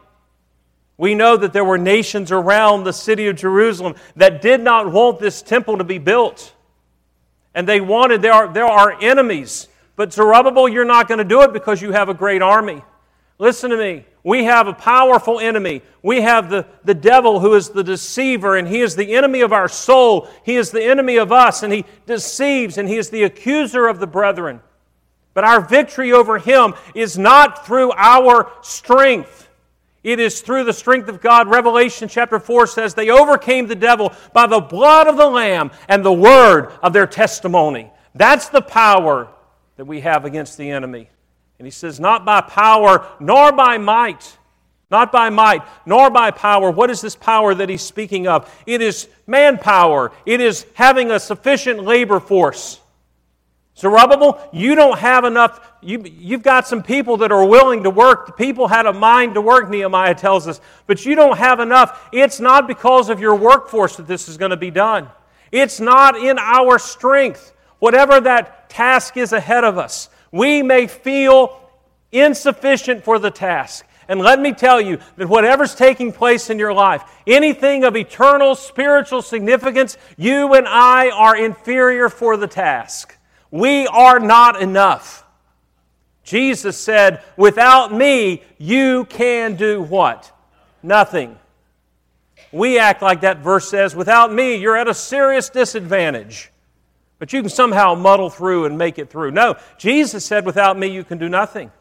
We 0.98 1.16
know 1.16 1.38
that 1.38 1.54
there 1.54 1.66
were 1.66 1.78
nations 1.78 2.32
around 2.32 2.84
the 2.84 2.94
city 2.94 3.28
of 3.28 3.36
Jerusalem 3.36 3.96
that 4.16 4.42
did 4.42 4.62
not 4.62 4.92
want 4.92 5.20
this 5.20 5.42
temple 5.42 5.78
to 5.78 5.84
be 5.84 5.98
built. 5.98 6.54
And 7.54 7.68
they 7.68 7.82
wanted, 7.82 8.22
there 8.22 8.34
are, 8.34 8.52
there 8.52 8.66
are 8.66 8.98
enemies. 9.02 9.68
But 9.96 10.14
Zerubbabel, 10.14 10.70
you're 10.70 10.86
not 10.86 11.08
going 11.08 11.20
to 11.20 11.24
do 11.24 11.42
it 11.42 11.54
because 11.54 11.82
you 11.82 11.92
have 11.92 12.10
a 12.10 12.14
great 12.14 12.42
army. 12.42 12.84
Listen 13.38 13.72
to 13.72 13.78
me. 13.78 14.06
We 14.24 14.46
have 14.46 14.68
a 14.68 14.74
powerful 14.74 15.40
enemy. 15.40 15.82
We 16.02 16.22
have 16.22 16.50
the, 16.50 16.66
the 16.86 16.94
devil 16.94 17.40
who 17.40 17.56
is 17.56 17.70
the 17.70 17.84
deceiver, 17.84 18.56
and 18.56 18.68
he 18.68 18.80
is 18.80 18.96
the 18.96 19.16
enemy 19.16 19.42
of 19.42 19.52
our 19.52 19.68
soul. 19.68 20.30
He 20.44 20.56
is 20.56 20.72
the 20.72 20.84
enemy 20.84 21.18
of 21.18 21.32
us, 21.32 21.62
and 21.62 21.74
he 21.74 21.86
deceives, 22.06 22.78
and 22.78 22.88
he 22.88 22.98
is 22.98 23.10
the 23.10 23.24
accuser 23.24 23.88
of 23.88 24.00
the 24.00 24.08
brethren. 24.08 24.62
But 25.34 25.44
our 25.44 25.62
victory 25.62 26.14
over 26.14 26.38
him 26.38 26.74
is 26.96 27.18
not 27.18 27.66
through 27.66 27.92
our 27.94 28.52
strength. 28.62 29.50
It 30.04 30.20
is 30.20 30.42
through 30.42 30.66
the 30.66 30.74
strength 30.74 31.10
of 31.10 31.22
God. 31.22 31.50
Revelation 31.50 32.08
chapter 32.08 32.40
4 32.40 32.68
says 32.68 32.94
they 32.94 33.10
overcame 33.10 33.68
the 33.68 33.76
devil 33.76 34.14
by 34.32 34.48
the 34.48 34.60
blood 34.60 35.08
of 35.08 35.18
the 35.18 35.30
Lamb 35.30 35.72
and 35.88 36.04
the 36.04 36.14
word 36.14 36.72
of 36.82 36.94
their 36.94 37.08
testimony. 37.08 37.92
That's 38.14 38.50
the 38.50 38.62
power 38.62 39.30
that 39.78 39.86
we 39.86 40.02
have 40.02 40.26
against 40.26 40.58
the 40.58 40.70
enemy. 40.70 41.10
And 41.60 41.66
he 41.66 41.72
says, 41.72 42.00
Not 42.00 42.26
by 42.26 42.42
power, 42.42 43.08
nor 43.20 43.52
by 43.52 43.78
might. 43.78 44.38
Not 44.92 45.12
by 45.12 45.30
might, 45.30 45.64
nor 45.86 46.12
by 46.12 46.30
power. 46.32 46.70
What 46.70 46.92
is 46.92 47.02
this 47.02 47.16
power 47.16 47.56
that 47.56 47.68
he's 47.68 47.82
speaking 47.82 48.28
of? 48.28 48.54
It 48.68 48.82
is 48.82 49.08
manpower, 49.26 50.12
it 50.26 50.40
is 50.40 50.66
having 50.76 51.10
a 51.12 51.20
sufficient 51.20 51.84
labor 51.84 52.20
force. 52.20 52.80
Zerubbabel, 53.76 54.40
you 54.54 54.76
don't 54.76 55.00
have 55.00 55.26
enough. 55.26 55.60
You, 55.82 56.04
you've 56.06 56.44
got 56.44 56.68
some 56.68 56.84
people 56.84 57.18
that 57.18 57.32
are 57.32 57.46
willing 57.46 57.84
to 57.84 57.90
work. 57.90 58.28
The 58.28 58.34
people 58.34 58.68
had 58.68 58.86
a 58.86 58.94
mind 58.94 59.34
to 59.34 59.42
work, 59.42 59.68
Nehemiah 59.70 60.14
tells 60.14 60.48
us, 60.48 60.62
but 60.86 61.04
you 61.06 61.16
don't 61.16 61.38
have 61.38 61.60
enough. 61.60 62.08
It's 62.12 62.40
not 62.40 62.68
because 62.68 63.10
of 63.10 63.20
your 63.20 63.36
workforce 63.36 63.96
that 63.96 64.06
this 64.06 64.30
is 64.30 64.38
going 64.38 64.52
to 64.52 64.58
be 64.58 64.70
done. 64.70 65.10
It's 65.52 65.80
not 65.80 66.16
in 66.16 66.38
our 66.38 66.78
strength. 66.78 67.52
Whatever 67.84 68.22
that 68.22 68.70
task 68.70 69.18
is 69.18 69.34
ahead 69.34 69.66
of 69.66 69.78
us, 69.78 70.08
we 70.32 70.64
may 70.64 70.88
feel 70.88 71.60
insufficient 72.14 73.04
for 73.04 73.20
the 73.20 73.30
task. 73.30 73.86
And 74.08 74.22
let 74.22 74.40
me 74.40 74.54
tell 74.54 74.80
you 74.80 75.00
that 75.18 75.28
whatever's 75.28 75.76
taking 75.76 76.14
place 76.14 76.50
in 76.50 76.58
your 76.58 76.74
life, 76.74 77.04
anything 77.28 77.84
of 77.84 77.98
eternal 77.98 78.56
spiritual 78.56 79.22
significance, 79.22 79.98
you 80.16 80.54
and 80.54 80.66
I 80.66 81.10
are 81.10 81.36
inferior 81.36 82.08
for 82.08 82.38
the 82.38 82.48
task. 82.48 83.18
We 83.52 83.86
are 83.88 84.18
not 84.18 84.62
enough. 84.62 85.26
Jesus 86.24 86.78
said, 86.78 87.22
Without 87.36 87.94
me, 87.94 88.44
you 88.58 89.04
can 89.10 89.58
do 89.58 89.82
what? 89.82 90.32
Nothing. 90.82 91.38
We 92.54 92.80
act 92.80 93.02
like 93.02 93.20
that 93.22 93.40
verse 93.40 93.70
says, 93.70 93.94
Without 93.94 94.32
me, 94.32 94.56
you're 94.56 94.78
at 94.78 94.88
a 94.88 94.94
serious 94.94 95.50
disadvantage. 95.50 96.50
But 97.24 97.32
you 97.32 97.40
can 97.40 97.50
somehow 97.50 97.96
muddle 97.96 98.30
through 98.30 98.66
and 98.66 98.78
make 98.78 99.00
it 99.00 99.10
through. 99.10 99.32
No, 99.32 99.56
Jesus 99.78 100.26
said, 100.26 100.46
Without 100.46 100.78
me, 100.78 100.88
you 100.88 101.06
can 101.06 101.20
do 101.20 101.30
nothing. 101.30 101.72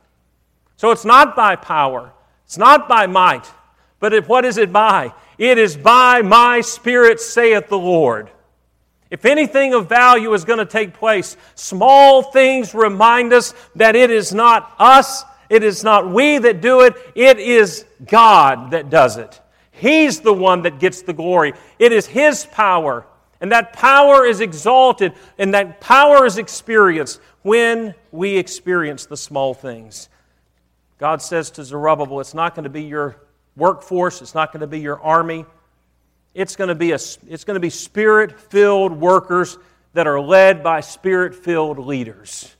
So 0.76 0.92
it's 0.92 1.04
not 1.04 1.34
by 1.34 1.56
power, 1.56 2.12
it's 2.44 2.58
not 2.58 2.88
by 2.88 3.08
might, 3.08 3.50
but 3.98 4.28
what 4.28 4.44
is 4.44 4.56
it 4.56 4.72
by? 4.72 5.12
It 5.38 5.58
is 5.58 5.76
by 5.76 6.22
my 6.22 6.60
Spirit, 6.60 7.18
saith 7.18 7.66
the 7.66 7.76
Lord. 7.76 8.30
If 9.10 9.24
anything 9.24 9.74
of 9.74 9.88
value 9.88 10.32
is 10.32 10.44
going 10.44 10.60
to 10.60 10.64
take 10.64 10.94
place, 10.94 11.36
small 11.56 12.22
things 12.22 12.72
remind 12.72 13.32
us 13.32 13.52
that 13.74 13.96
it 13.96 14.12
is 14.12 14.32
not 14.32 14.72
us, 14.78 15.24
it 15.50 15.64
is 15.64 15.82
not 15.82 16.08
we 16.08 16.38
that 16.38 16.60
do 16.60 16.82
it, 16.82 16.94
it 17.16 17.40
is 17.40 17.84
God 18.06 18.70
that 18.70 18.90
does 18.90 19.16
it. 19.16 19.40
He's 19.72 20.20
the 20.20 20.32
one 20.32 20.62
that 20.62 20.78
gets 20.78 21.02
the 21.02 21.12
glory. 21.12 21.54
It 21.80 21.90
is 21.90 22.06
His 22.06 22.46
power. 22.46 23.06
And 23.42 23.50
that 23.50 23.72
power 23.72 24.24
is 24.24 24.40
exalted, 24.40 25.12
and 25.36 25.52
that 25.52 25.80
power 25.80 26.24
is 26.24 26.38
experienced 26.38 27.20
when 27.42 27.92
we 28.12 28.38
experience 28.38 29.06
the 29.06 29.16
small 29.16 29.52
things. 29.52 30.08
God 30.98 31.20
says 31.20 31.50
to 31.52 31.64
Zerubbabel, 31.64 32.20
it's 32.20 32.34
not 32.34 32.54
going 32.54 32.64
to 32.64 32.70
be 32.70 32.84
your 32.84 33.16
workforce, 33.56 34.22
it's 34.22 34.34
not 34.34 34.52
going 34.52 34.60
to 34.60 34.68
be 34.68 34.78
your 34.78 35.00
army. 35.00 35.44
It's 36.34 36.56
going 36.56 36.68
to 36.68 36.74
be, 36.74 36.92
a, 36.92 36.94
it's 36.94 37.44
going 37.44 37.56
to 37.56 37.60
be 37.60 37.68
spirit 37.68 38.40
filled 38.40 38.92
workers 38.92 39.58
that 39.92 40.06
are 40.06 40.20
led 40.20 40.62
by 40.62 40.80
spirit 40.80 41.34
filled 41.34 41.78
leaders. 41.78 42.56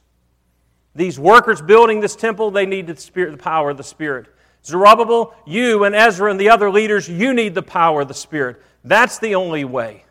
These 0.95 1.19
workers 1.19 1.63
building 1.63 2.01
this 2.01 2.17
temple, 2.17 2.51
they 2.51 2.67
need 2.67 2.89
the, 2.89 2.97
spirit, 2.97 3.31
the 3.31 3.43
power 3.43 3.71
of 3.71 3.77
the 3.77 3.85
Spirit. 3.85 4.27
Zerubbabel, 4.65 5.35
you 5.47 5.85
and 5.85 5.95
Ezra 5.95 6.31
and 6.31 6.39
the 6.39 6.51
other 6.51 6.71
leaders, 6.71 7.09
you 7.09 7.33
need 7.33 7.55
the 7.55 7.63
power 7.63 8.03
of 8.03 8.09
the 8.09 8.15
Spirit. 8.15 8.61
That's 8.85 9.19
the 9.19 9.37
only 9.37 9.65
way. 9.65 10.05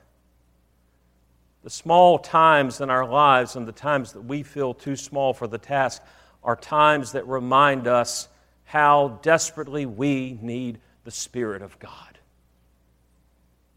The 1.64 1.70
small 1.70 2.18
times 2.18 2.82
in 2.82 2.90
our 2.90 3.06
lives 3.06 3.56
and 3.56 3.68
the 3.68 3.72
times 3.72 4.14
that 4.14 4.22
we 4.22 4.42
feel 4.42 4.74
too 4.74 4.96
small 4.96 5.34
for 5.34 5.48
the 5.48 5.60
task 5.60 6.02
are 6.44 6.56
times 6.56 7.12
that 7.12 7.28
remind 7.28 7.88
us 7.88 8.28
how 8.64 9.20
desperately 9.22 9.86
we 9.86 10.40
need 10.42 10.80
the 11.04 11.12
Spirit 11.12 11.62
of 11.62 11.78
God. 11.78 12.18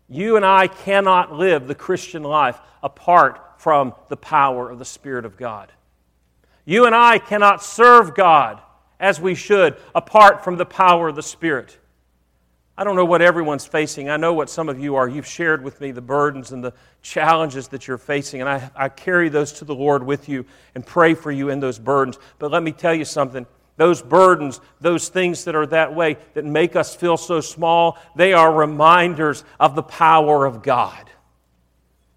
You 0.09 0.37
and 0.37 0.45
I 0.45 0.67
cannot 0.67 1.33
live 1.33 1.67
the 1.67 1.75
Christian 1.75 2.23
life 2.23 2.59
apart 2.83 3.61
from 3.61 3.95
the 4.09 4.17
power 4.17 4.71
of 4.71 4.79
the 4.79 4.85
Spirit 4.85 5.25
of 5.25 5.37
God. 5.37 5.73
You 6.65 6.87
and 6.87 6.95
I 6.95 7.19
cannot 7.19 7.63
serve 7.63 8.15
God 8.15 8.61
as 8.99 9.21
we 9.21 9.35
should 9.35 9.77
apart 9.95 10.45
from 10.45 10.57
the 10.57 10.67
power 10.67 11.09
of 11.09 11.17
the 11.17 11.23
Spirit. 11.23 11.79
I 12.77 12.83
don't 12.83 12.97
know 12.97 13.05
what 13.05 13.23
everyone's 13.23 13.67
facing. 13.67 14.09
I 14.09 14.17
know 14.17 14.33
what 14.33 14.51
some 14.51 14.69
of 14.69 14.81
you 14.81 14.97
are. 14.97 15.09
You've 15.09 15.27
shared 15.27 15.63
with 15.63 15.81
me 15.81 15.93
the 15.93 16.01
burdens 16.01 16.51
and 16.51 16.63
the 16.63 16.73
challenges 17.03 17.69
that 17.69 17.87
you're 17.87 17.99
facing, 17.99 18.41
and 18.41 18.51
I, 18.51 18.71
I 18.75 18.89
carry 18.89 19.29
those 19.29 19.53
to 19.55 19.65
the 19.65 19.75
Lord 19.75 20.05
with 20.05 20.29
you 20.29 20.45
and 20.75 20.85
pray 20.85 21.15
for 21.15 21.31
you 21.31 21.51
in 21.51 21.61
those 21.61 21.79
burdens. 21.79 22.19
But 22.39 22.51
let 22.51 22.63
me 22.63 22.73
tell 22.73 22.95
you 22.95 23.05
something 23.05 23.47
those 23.77 24.03
burdens, 24.03 24.61
those 24.81 25.09
things 25.09 25.45
that 25.45 25.57
are 25.57 25.67
that 25.67 25.95
way 25.95 26.17
that 26.35 26.45
make 26.45 26.77
us 26.77 26.95
feel 26.95 27.17
so 27.17 27.41
small, 27.41 27.99
they 28.15 28.33
are 28.33 28.53
reminders 28.53 29.45
of 29.59 29.75
the 29.75 29.83
power 29.83 30.47
of 30.47 30.63
God. 30.63 31.11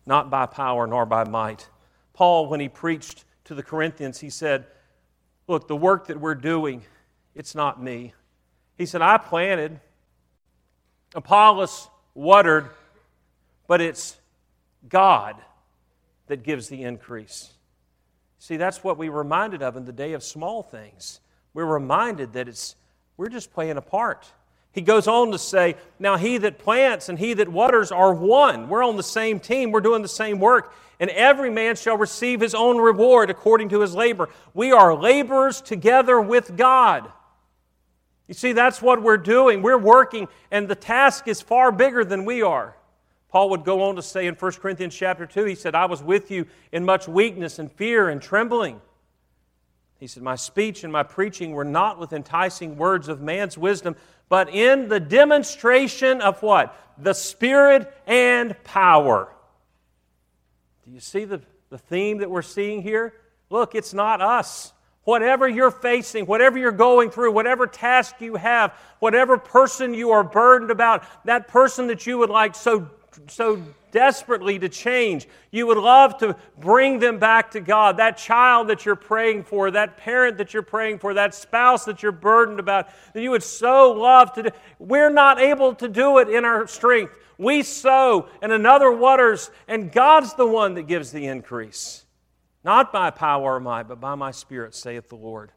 Not 0.06 0.30
by 0.30 0.46
power 0.46 0.86
nor 0.86 1.06
by 1.06 1.24
might. 1.24 1.68
Paul, 2.14 2.48
when 2.48 2.60
he 2.60 2.70
preached 2.70 3.26
to 3.46 3.56
the 3.56 3.64
Corinthians, 3.64 4.20
he 4.20 4.30
said, 4.30 4.66
Look, 5.48 5.68
the 5.68 5.76
work 5.76 6.08
that 6.08 6.20
we're 6.20 6.36
doing, 6.36 6.84
it's 7.34 7.56
not 7.56 7.82
me. 7.82 8.14
He 8.78 8.86
said, 8.86 9.02
I 9.02 9.18
planted, 9.18 9.80
Apollos 11.18 11.90
watered, 12.14 12.70
but 13.68 13.82
it's 13.82 14.16
God 14.88 15.36
that 16.28 16.44
gives 16.44 16.70
the 16.70 16.84
increase. 16.84 17.52
See, 18.38 18.56
that's 18.56 18.84
what 18.84 19.00
we 19.00 19.10
reminded 19.10 19.64
of 19.64 19.76
in 19.76 19.86
the 19.86 19.92
day 19.92 20.14
of 20.14 20.24
small 20.24 20.62
things. 20.62 21.20
We're 21.56 21.66
reminded 21.66 22.34
that 22.34 22.48
it's 22.48 22.76
we're 23.18 23.30
just 23.30 23.52
playing 23.52 23.78
a 23.78 23.82
part. 23.82 24.32
He 24.72 24.82
goes 24.82 25.08
on 25.08 25.32
to 25.32 25.40
say, 25.40 25.76
Now 25.98 26.18
he 26.18 26.38
that 26.38 26.60
plants 26.60 27.10
and 27.10 27.18
he 27.18 27.34
that 27.34 27.50
waters 27.50 27.92
are 27.92 28.14
one. 28.14 28.70
We're 28.70 28.86
on 28.86 28.96
the 28.96 29.02
same 29.02 29.40
team, 29.40 29.72
we're 29.72 29.82
doing 29.82 30.04
the 30.04 30.08
same 30.08 30.40
work, 30.40 30.72
and 31.00 31.10
every 31.10 31.50
man 31.50 31.76
shall 31.76 31.98
receive 31.98 32.42
his 32.42 32.54
own 32.54 32.78
reward 32.78 33.32
according 33.32 33.70
to 33.70 33.82
his 33.82 33.96
labor. 33.96 34.30
We 34.54 34.72
are 34.72 34.94
laborers 34.94 35.62
together 35.62 36.22
with 36.22 36.56
God. 36.56 37.12
You 38.28 38.34
see, 38.34 38.52
that's 38.52 38.82
what 38.82 39.02
we're 39.02 39.18
doing. 39.18 39.62
We're 39.62 39.78
working, 39.78 40.28
and 40.52 40.68
the 40.68 40.76
task 40.76 41.28
is 41.28 41.42
far 41.42 41.72
bigger 41.72 42.04
than 42.04 42.26
we 42.26 42.42
are. 42.42 42.76
Paul 43.30 43.50
would 43.52 43.64
go 43.64 43.84
on 43.84 43.96
to 43.96 44.02
say 44.02 44.28
in 44.28 44.36
1 44.36 44.52
Corinthians 44.54 44.96
chapter 44.96 45.26
2, 45.26 45.46
he 45.46 45.56
said, 45.56 45.76
I 45.76 45.86
was 45.86 46.02
with 46.02 46.32
you 46.32 46.46
in 46.72 46.86
much 46.86 47.08
weakness 47.08 47.60
and 47.60 47.72
fear 47.72 48.10
and 48.10 48.22
trembling. 48.22 48.82
He 50.00 50.08
said, 50.08 50.24
My 50.24 50.36
speech 50.36 50.84
and 50.84 50.94
my 50.94 51.04
preaching 51.04 51.52
were 51.52 51.66
not 51.66 52.00
with 52.00 52.14
enticing 52.14 52.78
words 52.78 53.08
of 53.08 53.22
man's 53.22 53.58
wisdom, 53.58 53.96
but 54.30 54.50
in 54.50 54.90
the 54.90 55.00
demonstration 55.00 56.22
of 56.22 56.42
what? 56.42 56.76
The 56.98 57.14
Spirit 57.14 57.94
and 58.06 58.62
power. 58.64 59.30
Do 60.86 60.92
you 60.92 61.00
see 61.00 61.26
the, 61.26 61.42
the 61.70 61.78
theme 61.78 62.20
that 62.20 62.30
we're 62.30 62.42
seeing 62.42 62.82
here? 62.82 63.14
Look, 63.50 63.76
it's 63.76 63.94
not 63.94 64.22
us. 64.22 64.74
Whatever 65.08 65.48
you're 65.48 65.72
facing, 65.72 66.26
whatever 66.26 66.58
you're 66.58 66.74
going 66.74 67.12
through, 67.12 67.32
whatever 67.32 67.66
task 67.66 68.16
you 68.20 68.36
have, 68.36 68.74
whatever 69.00 69.38
person 69.38 69.94
you 69.94 70.12
are 70.12 70.22
burdened 70.22 70.70
about, 70.70 71.06
that 71.24 71.48
person 71.48 71.88
that 71.88 72.06
you 72.06 72.18
would 72.18 72.30
like 72.30 72.54
so 72.54 72.90
so 73.28 73.64
desperately 73.92 74.60
to 74.60 74.68
change. 74.68 75.30
You 75.50 75.66
would 75.68 75.78
love 75.78 76.18
to 76.18 76.36
bring 76.60 77.00
them 77.00 77.20
back 77.20 77.52
to 77.52 77.62
God. 77.62 77.96
That 77.96 78.18
child 78.18 78.68
that 78.68 78.86
you're 78.86 78.98
praying 78.98 79.46
for, 79.46 79.72
that 79.72 79.96
parent 79.96 80.40
that 80.40 80.54
you're 80.54 80.62
praying 80.62 81.00
for, 81.00 81.14
that 81.14 81.34
spouse 81.34 81.86
that 81.86 82.04
you're 82.04 82.12
burdened 82.12 82.60
about, 82.60 82.90
that 83.14 83.22
you 83.22 83.32
would 83.32 83.44
so 83.44 83.94
love 83.94 84.34
to 84.34 84.44
do. 84.44 84.50
We're 84.78 85.10
not 85.10 85.40
able 85.40 85.74
to 85.76 85.88
do 85.88 86.18
it 86.18 86.28
in 86.28 86.44
our 86.44 86.68
strength. 86.68 87.14
We 87.38 87.64
sow, 87.64 88.28
and 88.42 88.52
another 88.52 88.92
waters, 88.92 89.52
and 89.70 89.90
God's 89.90 90.34
the 90.34 90.46
one 90.46 90.74
that 90.74 90.84
gives 90.84 91.14
the 91.14 91.28
increase. 91.28 92.04
Not 92.68 92.92
by 92.92 93.12
power 93.12 93.56
or 93.56 93.60
might, 93.62 93.88
but 93.88 94.02
by 94.02 94.16
my 94.16 94.32
Spirit, 94.32 94.76
saith 94.76 95.08
the 95.08 95.16
Lord. 95.16 95.54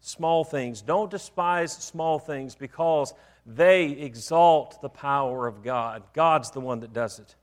Small 0.00 0.42
things. 0.42 0.82
Don't 0.82 1.08
despise 1.08 1.72
small 1.72 2.18
things 2.18 2.56
because 2.56 3.14
they 3.46 3.90
exalt 3.90 4.82
the 4.82 4.88
power 4.88 5.46
of 5.46 5.62
God. 5.62 6.02
God's 6.12 6.50
the 6.50 6.58
one 6.58 6.80
that 6.80 6.92
does 6.92 7.20
it. 7.20 7.36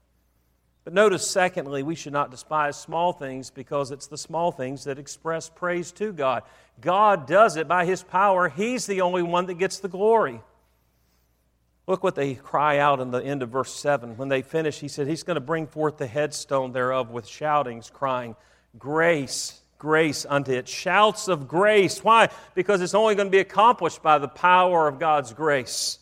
But 0.83 0.91
notice, 0.91 1.25
secondly, 1.25 1.83
we 1.83 1.95
should 1.95 2.11
not 2.11 2.31
despise 2.31 2.75
small 2.75 3.13
things 3.13 3.49
because 3.49 3.91
it's 3.91 4.07
the 4.07 4.17
small 4.17 4.51
things 4.51 4.83
that 4.83 4.99
express 4.99 5.49
praise 5.49 5.93
to 5.93 6.11
God. 6.11 6.43
God 6.81 7.27
does 7.27 7.55
it 7.55 7.69
by 7.69 7.85
His 7.85 8.03
power, 8.03 8.49
He's 8.49 8.87
the 8.87 8.99
only 8.99 9.23
one 9.23 9.45
that 9.45 9.53
gets 9.53 9.79
the 9.79 9.87
glory. 9.87 10.41
Look 11.87 12.03
what 12.03 12.15
they 12.15 12.35
cry 12.35 12.79
out 12.79 12.99
in 12.99 13.11
the 13.11 13.23
end 13.23 13.41
of 13.41 13.51
verse 13.51 13.73
7. 13.73 14.17
When 14.17 14.27
they 14.27 14.41
finish, 14.41 14.81
He 14.81 14.89
said, 14.89 15.07
He's 15.07 15.23
going 15.23 15.35
to 15.35 15.39
bring 15.39 15.65
forth 15.65 15.95
the 15.95 16.07
headstone 16.07 16.73
thereof 16.73 17.09
with 17.09 17.25
shoutings, 17.25 17.89
crying, 17.89 18.35
Grace 18.77 19.61
grace 19.77 20.25
unto 20.27 20.51
it. 20.51 20.67
Shouts 20.67 21.27
of 21.27 21.47
grace. 21.47 22.03
Why? 22.03 22.29
Because 22.55 22.81
it's 22.81 22.93
only 22.93 23.15
going 23.15 23.27
to 23.27 23.31
be 23.31 23.39
accomplished 23.39 24.01
by 24.01 24.17
the 24.17 24.27
power 24.27 24.87
of 24.87 24.99
God's 24.99 25.33
grace. 25.33 25.99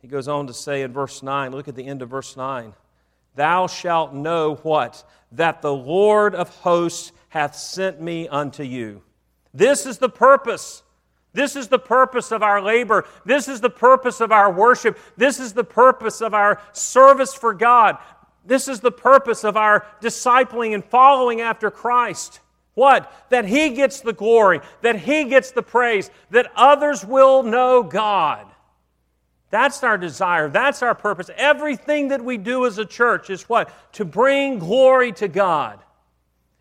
He 0.00 0.08
goes 0.08 0.28
on 0.28 0.46
to 0.48 0.54
say 0.54 0.82
in 0.82 0.92
verse 0.92 1.22
9, 1.22 1.52
look 1.52 1.68
at 1.68 1.74
the 1.74 1.86
end 1.86 2.02
of 2.02 2.10
verse 2.10 2.36
9. 2.36 2.74
Thou 3.36 3.66
shalt 3.66 4.12
know 4.12 4.56
what? 4.56 5.02
That 5.32 5.62
the 5.62 5.72
Lord 5.72 6.34
of 6.34 6.50
hosts 6.50 7.12
hath 7.30 7.56
sent 7.56 8.00
me 8.00 8.28
unto 8.28 8.62
you. 8.62 9.02
This 9.52 9.86
is 9.86 9.98
the 9.98 10.08
purpose. 10.08 10.82
This 11.32 11.56
is 11.56 11.66
the 11.66 11.80
purpose 11.80 12.30
of 12.30 12.44
our 12.44 12.62
labor. 12.62 13.04
This 13.24 13.48
is 13.48 13.60
the 13.60 13.70
purpose 13.70 14.20
of 14.20 14.30
our 14.30 14.52
worship. 14.52 14.98
This 15.16 15.40
is 15.40 15.52
the 15.52 15.64
purpose 15.64 16.20
of 16.20 16.32
our 16.32 16.60
service 16.72 17.34
for 17.34 17.52
God. 17.54 17.98
This 18.44 18.68
is 18.68 18.80
the 18.80 18.92
purpose 18.92 19.44
of 19.44 19.56
our 19.56 19.86
discipling 20.00 20.74
and 20.74 20.84
following 20.84 21.40
after 21.40 21.70
Christ. 21.70 22.40
What? 22.74 23.12
That 23.30 23.46
He 23.46 23.70
gets 23.70 24.00
the 24.00 24.12
glory, 24.12 24.60
that 24.82 24.98
He 24.98 25.24
gets 25.24 25.52
the 25.52 25.62
praise, 25.62 26.10
that 26.30 26.50
others 26.54 27.04
will 27.04 27.42
know 27.42 27.82
God. 27.82 28.46
That's 29.50 29.84
our 29.84 29.96
desire. 29.96 30.48
That's 30.48 30.82
our 30.82 30.96
purpose. 30.96 31.30
Everything 31.36 32.08
that 32.08 32.24
we 32.24 32.38
do 32.38 32.66
as 32.66 32.78
a 32.78 32.84
church 32.84 33.30
is 33.30 33.48
what? 33.48 33.70
To 33.92 34.04
bring 34.04 34.58
glory 34.58 35.12
to 35.12 35.28
God. 35.28 35.78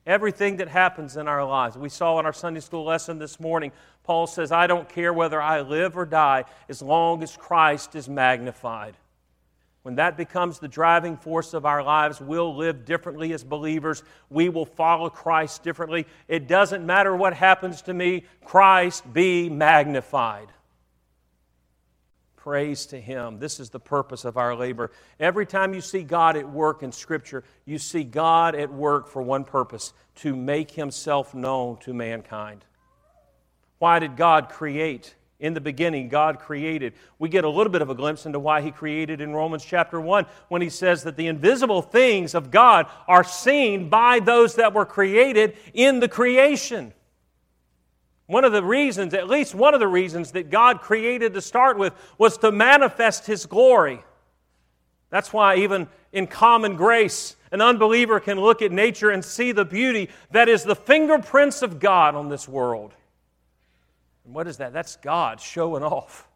Everything 0.06 0.58
that 0.58 0.68
happens 0.68 1.18
in 1.18 1.28
our 1.28 1.44
lives. 1.44 1.78
We 1.78 1.90
saw 1.90 2.20
in 2.20 2.26
our 2.26 2.34
Sunday 2.34 2.60
school 2.60 2.84
lesson 2.84 3.18
this 3.18 3.40
morning, 3.40 3.72
Paul 4.04 4.28
says, 4.28 4.52
I 4.52 4.68
don't 4.68 4.88
care 4.88 5.14
whether 5.14 5.42
I 5.42 5.62
live 5.62 5.98
or 5.98 6.06
die 6.06 6.44
as 6.70 6.82
long 6.82 7.24
as 7.24 7.36
Christ 7.36 7.96
is 7.96 8.08
magnified. 8.08 8.96
When 9.84 9.96
that 9.96 10.16
becomes 10.16 10.60
the 10.60 10.70
driving 10.70 11.18
force 11.18 11.54
of 11.54 11.66
our 11.66 11.84
lives, 11.84 12.22
we'll 12.22 12.56
live 12.56 12.86
differently 12.86 13.34
as 13.34 13.44
believers. 13.44 14.02
We 14.30 14.48
will 14.48 14.66
follow 14.66 15.10
Christ 15.10 15.62
differently. 15.62 16.08
It 16.30 16.48
doesn't 16.48 16.86
matter 16.86 17.14
what 17.14 17.34
happens 17.34 17.82
to 17.84 17.94
me, 17.94 18.24
Christ 18.46 19.14
be 19.14 19.50
magnified. 19.50 20.48
Praise 22.38 22.86
to 22.88 23.00
Him. 23.00 23.40
This 23.40 23.60
is 23.60 23.70
the 23.70 23.80
purpose 23.80 24.24
of 24.24 24.38
our 24.38 24.56
labor. 24.56 24.92
Every 25.20 25.46
time 25.46 25.74
you 25.74 25.82
see 25.82 26.04
God 26.04 26.38
at 26.38 26.50
work 26.50 26.82
in 26.82 26.92
Scripture, 26.92 27.44
you 27.66 27.78
see 27.78 28.04
God 28.06 28.56
at 28.56 28.72
work 28.72 29.08
for 29.08 29.22
one 29.22 29.44
purpose 29.44 29.94
to 30.16 30.36
make 30.36 30.72
Himself 30.72 31.34
known 31.34 31.78
to 31.80 31.94
mankind. 31.94 32.64
Why 33.80 34.00
did 34.00 34.16
God 34.16 34.48
create? 34.48 35.16
In 35.44 35.54
the 35.54 35.60
beginning, 35.60 36.08
God 36.08 36.40
created. 36.40 36.94
We 37.20 37.28
get 37.28 37.44
a 37.44 37.50
little 37.50 37.70
bit 37.70 37.82
of 37.82 37.90
a 37.90 37.96
glimpse 37.96 38.26
into 38.26 38.40
why 38.40 38.62
He 38.62 38.72
created 38.72 39.20
in 39.20 39.34
Romans 39.34 39.66
chapter 39.66 40.00
1 40.00 40.26
when 40.48 40.62
He 40.62 40.70
says 40.70 41.04
that 41.04 41.18
the 41.18 41.28
invisible 41.28 41.82
things 41.82 42.34
of 42.34 42.50
God 42.50 42.88
are 43.10 43.26
seen 43.26 43.90
by 43.90 44.22
those 44.22 44.56
that 44.56 44.74
were 44.74 44.86
created 44.86 45.58
in 45.74 46.00
the 46.00 46.08
creation. 46.08 46.94
One 48.26 48.46
of 48.46 48.54
the 48.54 48.64
reasons, 48.64 49.14
at 49.14 49.28
least 49.28 49.54
one 49.54 49.74
of 49.74 49.82
the 49.82 49.88
reasons 49.88 50.32
that 50.32 50.50
God 50.50 50.80
created 50.80 51.34
to 51.34 51.42
start 51.42 51.78
with, 51.78 51.94
was 52.18 52.38
to 52.38 52.50
manifest 52.50 53.26
His 53.26 53.46
glory. 53.46 54.02
That's 55.10 55.34
why, 55.34 55.58
even 55.58 55.90
in 56.14 56.26
common 56.26 56.78
grace, 56.78 57.36
an 57.52 57.60
unbeliever 57.60 58.22
can 58.22 58.40
look 58.40 58.62
at 58.62 58.72
nature 58.72 59.10
and 59.10 59.26
see 59.26 59.52
the 59.52 59.66
beauty 59.66 60.10
that 60.32 60.48
is 60.48 60.64
the 60.64 60.74
fingerprints 60.74 61.62
of 61.62 61.82
God 61.82 62.16
on 62.16 62.30
this 62.30 62.48
world. 62.48 62.94
And 64.26 64.34
what 64.34 64.48
is 64.48 64.58
that? 64.58 64.74
That's 64.74 64.96
God 64.98 65.40
showing 65.40 65.84
off. 65.84 66.28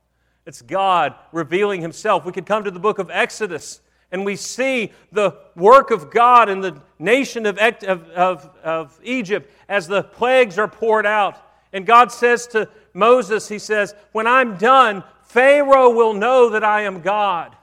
It's 0.46 0.62
God 0.62 1.16
revealing 1.32 1.82
Himself. 1.82 2.26
We 2.26 2.32
could 2.32 2.46
come 2.46 2.64
to 2.64 2.72
the 2.72 2.80
book 2.80 3.00
of 3.00 3.10
Exodus 3.12 3.82
and 4.12 4.26
we 4.26 4.36
see 4.36 4.94
the 5.12 5.38
work 5.56 5.92
of 5.92 6.10
God 6.10 6.50
in 6.50 6.62
the 6.62 6.82
nation 6.98 7.46
of, 7.46 7.58
of, 7.58 8.50
of, 8.64 9.00
Egypt 9.04 9.52
as 9.68 9.88
the 9.88 10.04
plagues 10.04 10.58
are 10.58 10.68
poured 10.68 11.06
out. 11.06 11.42
And 11.74 11.86
God 11.86 12.12
says 12.12 12.48
to 12.48 12.70
Moses, 12.94 13.50
He 13.50 13.60
says, 13.60 13.94
When 14.14 14.26
I'm 14.26 14.56
done, 14.56 15.04
Pharaoh 15.24 15.90
will 15.90 16.14
know 16.14 16.50
that 16.52 16.64
I 16.64 16.84
am 16.84 17.02
God. 17.02 17.56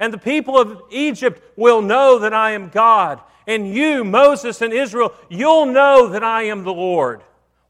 And 0.00 0.12
the 0.12 0.18
people 0.18 0.58
of 0.58 0.82
Egypt 0.90 1.42
will 1.56 1.82
know 1.82 2.18
that 2.20 2.32
I 2.32 2.52
am 2.52 2.70
God. 2.70 3.20
And 3.46 3.72
you, 3.72 4.04
Moses 4.04 4.62
and 4.62 4.72
Israel, 4.72 5.12
you'll 5.28 5.66
know 5.66 6.08
that 6.08 6.24
I 6.24 6.44
am 6.44 6.64
the 6.64 6.72
Lord. 6.72 7.22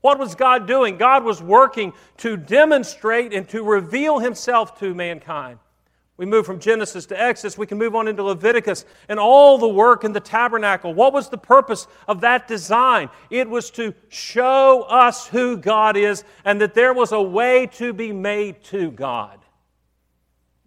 What 0.05 0.19
was 0.19 0.35
God 0.35 0.67
doing? 0.67 0.99
God 0.99 1.25
was 1.25 1.41
working 1.41 1.95
to 2.19 2.37
demonstrate 2.37 3.33
and 3.33 3.49
to 3.49 3.63
reveal 3.63 4.19
himself 4.19 4.79
to 4.81 4.95
mankind. 4.95 5.59
We 6.19 6.27
move 6.27 6.45
from 6.45 6.61
Genesis 6.61 7.07
to 7.07 7.19
Exodus, 7.19 7.57
we 7.57 7.67
can 7.67 7.79
move 7.79 7.95
on 7.95 8.07
into 8.07 8.23
Leviticus 8.23 8.85
and 9.09 9.19
all 9.19 9.57
the 9.57 9.67
work 9.67 10.05
in 10.05 10.13
the 10.13 10.21
tabernacle. 10.21 10.93
What 10.93 11.15
was 11.15 11.31
the 11.31 11.39
purpose 11.39 11.87
of 12.07 12.21
that 12.21 12.47
design? 12.47 13.09
It 13.31 13.49
was 13.49 13.71
to 13.71 13.95
show 14.11 14.83
us 14.83 15.27
who 15.27 15.57
God 15.57 15.97
is 15.97 16.23
and 16.45 16.61
that 16.61 16.75
there 16.75 16.93
was 16.93 17.13
a 17.13 17.23
way 17.23 17.67
to 17.79 17.95
be 17.95 18.13
made 18.13 18.63
to 18.65 18.91
God. 18.91 19.41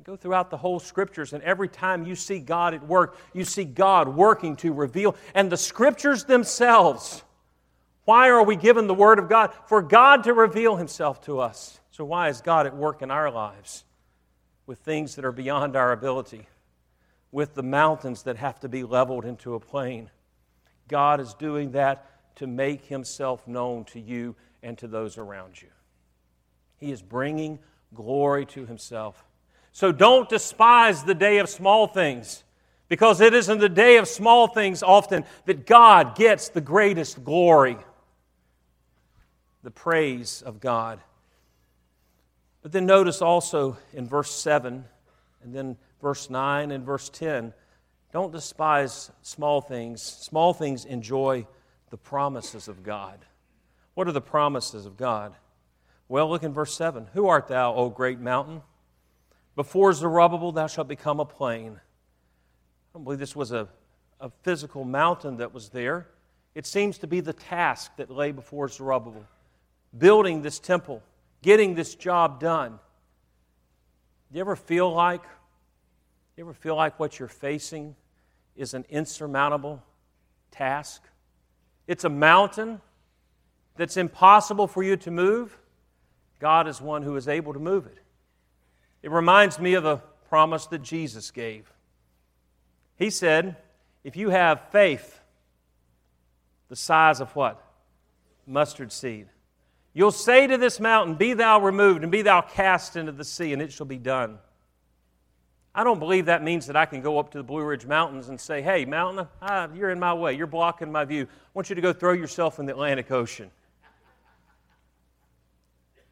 Go 0.03 0.15
throughout 0.15 0.49
the 0.49 0.57
whole 0.57 0.79
scriptures, 0.79 1.33
and 1.33 1.43
every 1.43 1.67
time 1.67 2.07
you 2.07 2.15
see 2.15 2.39
God 2.39 2.73
at 2.73 2.83
work, 2.87 3.15
you 3.33 3.45
see 3.45 3.65
God 3.65 4.07
working 4.07 4.55
to 4.55 4.73
reveal. 4.73 5.15
And 5.35 5.51
the 5.51 5.57
scriptures 5.57 6.23
themselves 6.23 7.21
Why 8.07 8.29
are 8.29 8.41
we 8.41 8.55
given 8.55 8.87
the 8.87 8.93
Word 8.93 9.19
of 9.19 9.27
God? 9.27 9.51
For 9.65 9.81
God 9.81 10.23
to 10.23 10.33
reveal 10.33 10.77
Himself 10.77 11.19
to 11.25 11.41
us. 11.41 11.81
So, 11.91 12.05
why 12.05 12.29
is 12.29 12.39
God 12.39 12.65
at 12.65 12.73
work 12.73 13.01
in 13.01 13.11
our 13.11 13.29
lives 13.29 13.83
with 14.65 14.79
things 14.79 15.15
that 15.15 15.25
are 15.25 15.33
beyond 15.33 15.75
our 15.75 15.91
ability, 15.91 16.47
with 17.33 17.53
the 17.53 17.63
mountains 17.63 18.23
that 18.23 18.37
have 18.37 18.61
to 18.61 18.69
be 18.69 18.83
leveled 18.83 19.25
into 19.25 19.55
a 19.55 19.59
plain? 19.59 20.09
God 20.87 21.19
is 21.19 21.33
doing 21.33 21.71
that 21.71 22.09
to 22.37 22.47
make 22.47 22.85
Himself 22.85 23.45
known 23.45 23.83
to 23.83 23.99
you 23.99 24.37
and 24.63 24.77
to 24.77 24.87
those 24.87 25.17
around 25.17 25.61
you. 25.61 25.67
He 26.77 26.93
is 26.93 27.01
bringing 27.01 27.59
glory 27.93 28.45
to 28.45 28.65
Himself. 28.65 29.21
So, 29.73 29.91
don't 29.91 30.29
despise 30.29 31.03
the 31.03 31.13
day 31.13 31.39
of 31.39 31.49
small 31.49 31.87
things. 31.87 32.45
Because 32.87 33.19
it 33.19 33.33
is 33.33 33.49
in 33.49 33.57
the 33.57 33.67
day 33.67 33.97
of 33.97 34.07
small 34.07 34.47
things 34.47 34.81
often 34.81 35.25
that 35.43 35.65
God 35.65 36.15
gets 36.15 36.47
the 36.47 36.61
greatest 36.61 37.21
glory 37.21 37.75
the 39.63 39.71
praise 39.71 40.41
of 40.41 40.59
God. 40.59 40.99
But 42.61 42.71
then 42.71 42.85
notice 42.85 43.21
also 43.21 43.77
in 43.93 44.07
verse 44.07 44.31
7 44.31 44.83
and 45.43 45.53
then 45.53 45.77
verse 46.01 46.29
9 46.29 46.71
and 46.71 46.85
verse 46.85 47.09
10 47.09 47.53
don't 48.11 48.31
despise 48.31 49.11
small 49.21 49.61
things. 49.61 50.01
Small 50.01 50.53
things 50.53 50.85
enjoy 50.85 51.45
the 51.89 51.97
promises 51.97 52.67
of 52.67 52.83
God. 52.83 53.19
What 53.93 54.07
are 54.07 54.13
the 54.13 54.21
promises 54.21 54.85
of 54.85 54.97
God? 54.97 55.35
Well, 56.07 56.29
look 56.29 56.43
in 56.43 56.53
verse 56.53 56.75
7. 56.75 57.07
Who 57.13 57.27
art 57.27 57.47
thou, 57.47 57.73
O 57.75 57.89
great 57.89 58.19
mountain? 58.19 58.61
Before 59.55 59.91
Zerubbabel, 59.91 60.51
thou 60.51 60.67
shalt 60.67 60.87
become 60.87 61.19
a 61.19 61.25
plain. 61.25 61.73
I 61.73 61.79
don't 62.93 63.03
believe 63.03 63.19
this 63.19 63.35
was 63.35 63.51
a, 63.51 63.67
a 64.21 64.29
physical 64.43 64.85
mountain 64.85 65.37
that 65.37 65.53
was 65.53 65.69
there. 65.69 66.07
It 66.55 66.65
seems 66.65 66.97
to 66.99 67.07
be 67.07 67.19
the 67.19 67.33
task 67.33 67.97
that 67.97 68.09
lay 68.09 68.31
before 68.31 68.67
Zerubbabel 68.67 69.25
building 69.95 70.41
this 70.41 70.59
temple, 70.59 71.03
getting 71.41 71.75
this 71.75 71.95
job 71.95 72.39
done. 72.39 72.79
Do 74.31 74.37
you 74.37 74.41
ever 74.41 74.55
feel 74.55 74.91
like 74.91 75.23
you 76.37 76.43
ever 76.43 76.53
feel 76.53 76.75
like 76.75 76.99
what 76.99 77.17
you're 77.17 77.27
facing 77.27 77.95
is 78.55 78.75
an 78.75 78.85
insurmountable 78.89 79.81
task? 80.51 81.01
It's 81.87 82.03
a 82.03 82.09
mountain 82.09 82.79
that's 83.75 83.97
impossible 83.97 84.67
for 84.67 84.83
you 84.83 84.97
to 84.97 85.11
move. 85.11 85.57
God 86.39 86.67
is 86.67 86.79
one 86.79 87.01
who 87.01 87.15
is 87.15 87.27
able 87.27 87.53
to 87.53 87.59
move 87.59 87.87
it. 87.87 87.97
It 89.01 89.09
reminds 89.09 89.59
me 89.59 89.73
of 89.73 89.85
a 89.85 89.97
promise 90.29 90.67
that 90.67 90.83
Jesus 90.83 91.31
gave. 91.31 91.71
He 92.97 93.09
said, 93.09 93.55
If 94.03 94.15
you 94.15 94.29
have 94.29 94.69
faith 94.71 95.19
the 96.69 96.75
size 96.75 97.19
of 97.19 97.35
what? 97.35 97.63
Mustard 98.45 98.91
seed. 98.91 99.27
You'll 99.97 100.11
say 100.11 100.45
to 100.45 100.59
this 100.59 100.79
mountain, 100.79 101.15
Be 101.15 101.33
thou 101.33 101.59
removed, 101.59 102.03
and 102.03 102.11
be 102.11 102.21
thou 102.21 102.41
cast 102.41 102.95
into 102.95 103.11
the 103.11 103.23
sea, 103.23 103.51
and 103.51 103.59
it 103.59 103.73
shall 103.73 103.87
be 103.87 103.97
done. 103.97 104.37
I 105.73 105.83
don't 105.83 105.97
believe 105.97 106.27
that 106.27 106.43
means 106.43 106.67
that 106.67 106.75
I 106.75 106.85
can 106.85 107.01
go 107.01 107.17
up 107.17 107.31
to 107.31 107.39
the 107.39 107.43
Blue 107.43 107.63
Ridge 107.63 107.87
Mountains 107.87 108.29
and 108.29 108.39
say, 108.39 108.61
Hey, 108.61 108.85
mountain, 108.85 109.27
ah, 109.41 109.67
you're 109.73 109.89
in 109.89 109.99
my 109.99 110.13
way. 110.13 110.35
You're 110.35 110.45
blocking 110.45 110.91
my 110.91 111.03
view. 111.03 111.23
I 111.23 111.49
want 111.55 111.69
you 111.69 111.75
to 111.75 111.81
go 111.81 111.93
throw 111.93 112.13
yourself 112.13 112.59
in 112.59 112.67
the 112.67 112.73
Atlantic 112.73 113.09
Ocean. 113.09 113.49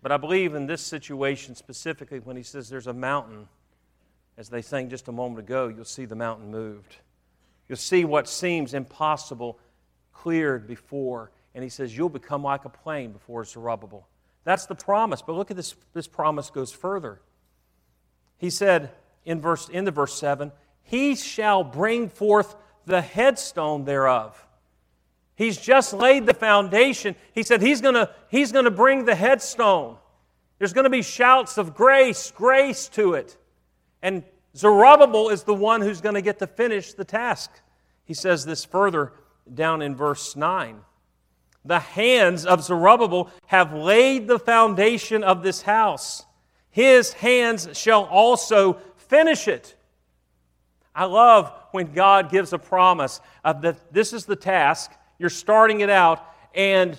But 0.01 0.11
I 0.11 0.17
believe 0.17 0.55
in 0.55 0.65
this 0.65 0.81
situation 0.81 1.53
specifically, 1.53 2.17
when 2.17 2.35
he 2.35 2.41
says 2.41 2.67
there's 2.67 2.87
a 2.87 2.93
mountain, 2.93 3.47
as 4.35 4.49
they 4.49 4.63
sang 4.63 4.89
just 4.89 5.09
a 5.09 5.11
moment 5.11 5.41
ago, 5.41 5.67
you'll 5.67 5.85
see 5.85 6.05
the 6.05 6.15
mountain 6.15 6.49
moved. 6.49 6.95
You'll 7.69 7.77
see 7.77 8.03
what 8.03 8.27
seems 8.27 8.73
impossible 8.73 9.59
cleared 10.11 10.65
before 10.65 11.29
and 11.55 11.63
he 11.63 11.69
says, 11.69 11.97
You'll 11.97 12.09
become 12.09 12.43
like 12.43 12.65
a 12.65 12.69
plain 12.69 13.13
before 13.13 13.45
Zerubbabel. 13.45 14.07
That's 14.43 14.67
the 14.67 14.75
promise. 14.75 15.23
But 15.23 15.33
look 15.33 15.49
at 15.49 15.57
this, 15.57 15.73
this 15.93 16.05
promise 16.05 16.51
goes 16.51 16.71
further. 16.71 17.21
He 18.37 18.51
said 18.51 18.91
in, 19.23 19.41
verse, 19.41 19.69
in 19.69 19.85
the 19.85 19.91
verse 19.91 20.13
7, 20.19 20.51
He 20.83 21.15
shall 21.15 21.63
bring 21.63 22.09
forth 22.09 22.55
the 22.85 23.01
headstone 23.01 23.85
thereof. 23.85 24.45
He's 25.35 25.57
just 25.57 25.93
laid 25.93 26.25
the 26.25 26.33
foundation. 26.33 27.15
He 27.33 27.43
said 27.43 27.61
he's 27.61 27.81
going 27.81 28.07
he's 28.29 28.51
to 28.51 28.71
bring 28.71 29.05
the 29.05 29.15
headstone. 29.15 29.97
There's 30.59 30.73
going 30.73 30.85
to 30.85 30.89
be 30.89 31.01
shouts 31.01 31.57
of 31.57 31.73
grace, 31.73 32.31
grace 32.31 32.87
to 32.89 33.15
it. 33.15 33.35
And 34.01 34.23
Zerubbabel 34.55 35.29
is 35.29 35.43
the 35.43 35.53
one 35.53 35.81
who's 35.81 35.99
going 35.99 36.15
to 36.15 36.21
get 36.21 36.39
to 36.39 36.47
finish 36.47 36.93
the 36.93 37.03
task. 37.03 37.51
He 38.05 38.13
says 38.13 38.45
this 38.45 38.63
further 38.63 39.11
down 39.53 39.81
in 39.81 39.95
verse 39.95 40.35
9 40.35 40.79
the 41.65 41.79
hands 41.79 42.45
of 42.45 42.63
Zerubbabel 42.63 43.29
have 43.47 43.73
laid 43.73 44.27
the 44.27 44.39
foundation 44.39 45.23
of 45.23 45.43
this 45.43 45.63
house. 45.63 46.25
His 46.69 47.13
hands 47.13 47.69
shall 47.73 48.03
also 48.03 48.79
finish 48.97 49.47
it. 49.47 49.75
I 50.93 51.05
love 51.05 51.51
when 51.71 51.91
God 51.91 52.29
gives 52.29 52.53
a 52.53 52.59
promise 52.59 53.19
of 53.43 53.61
that 53.63 53.93
this 53.93 54.13
is 54.13 54.25
the 54.25 54.35
task, 54.35 54.91
you're 55.17 55.29
starting 55.29 55.81
it 55.81 55.89
out, 55.89 56.25
and 56.53 56.97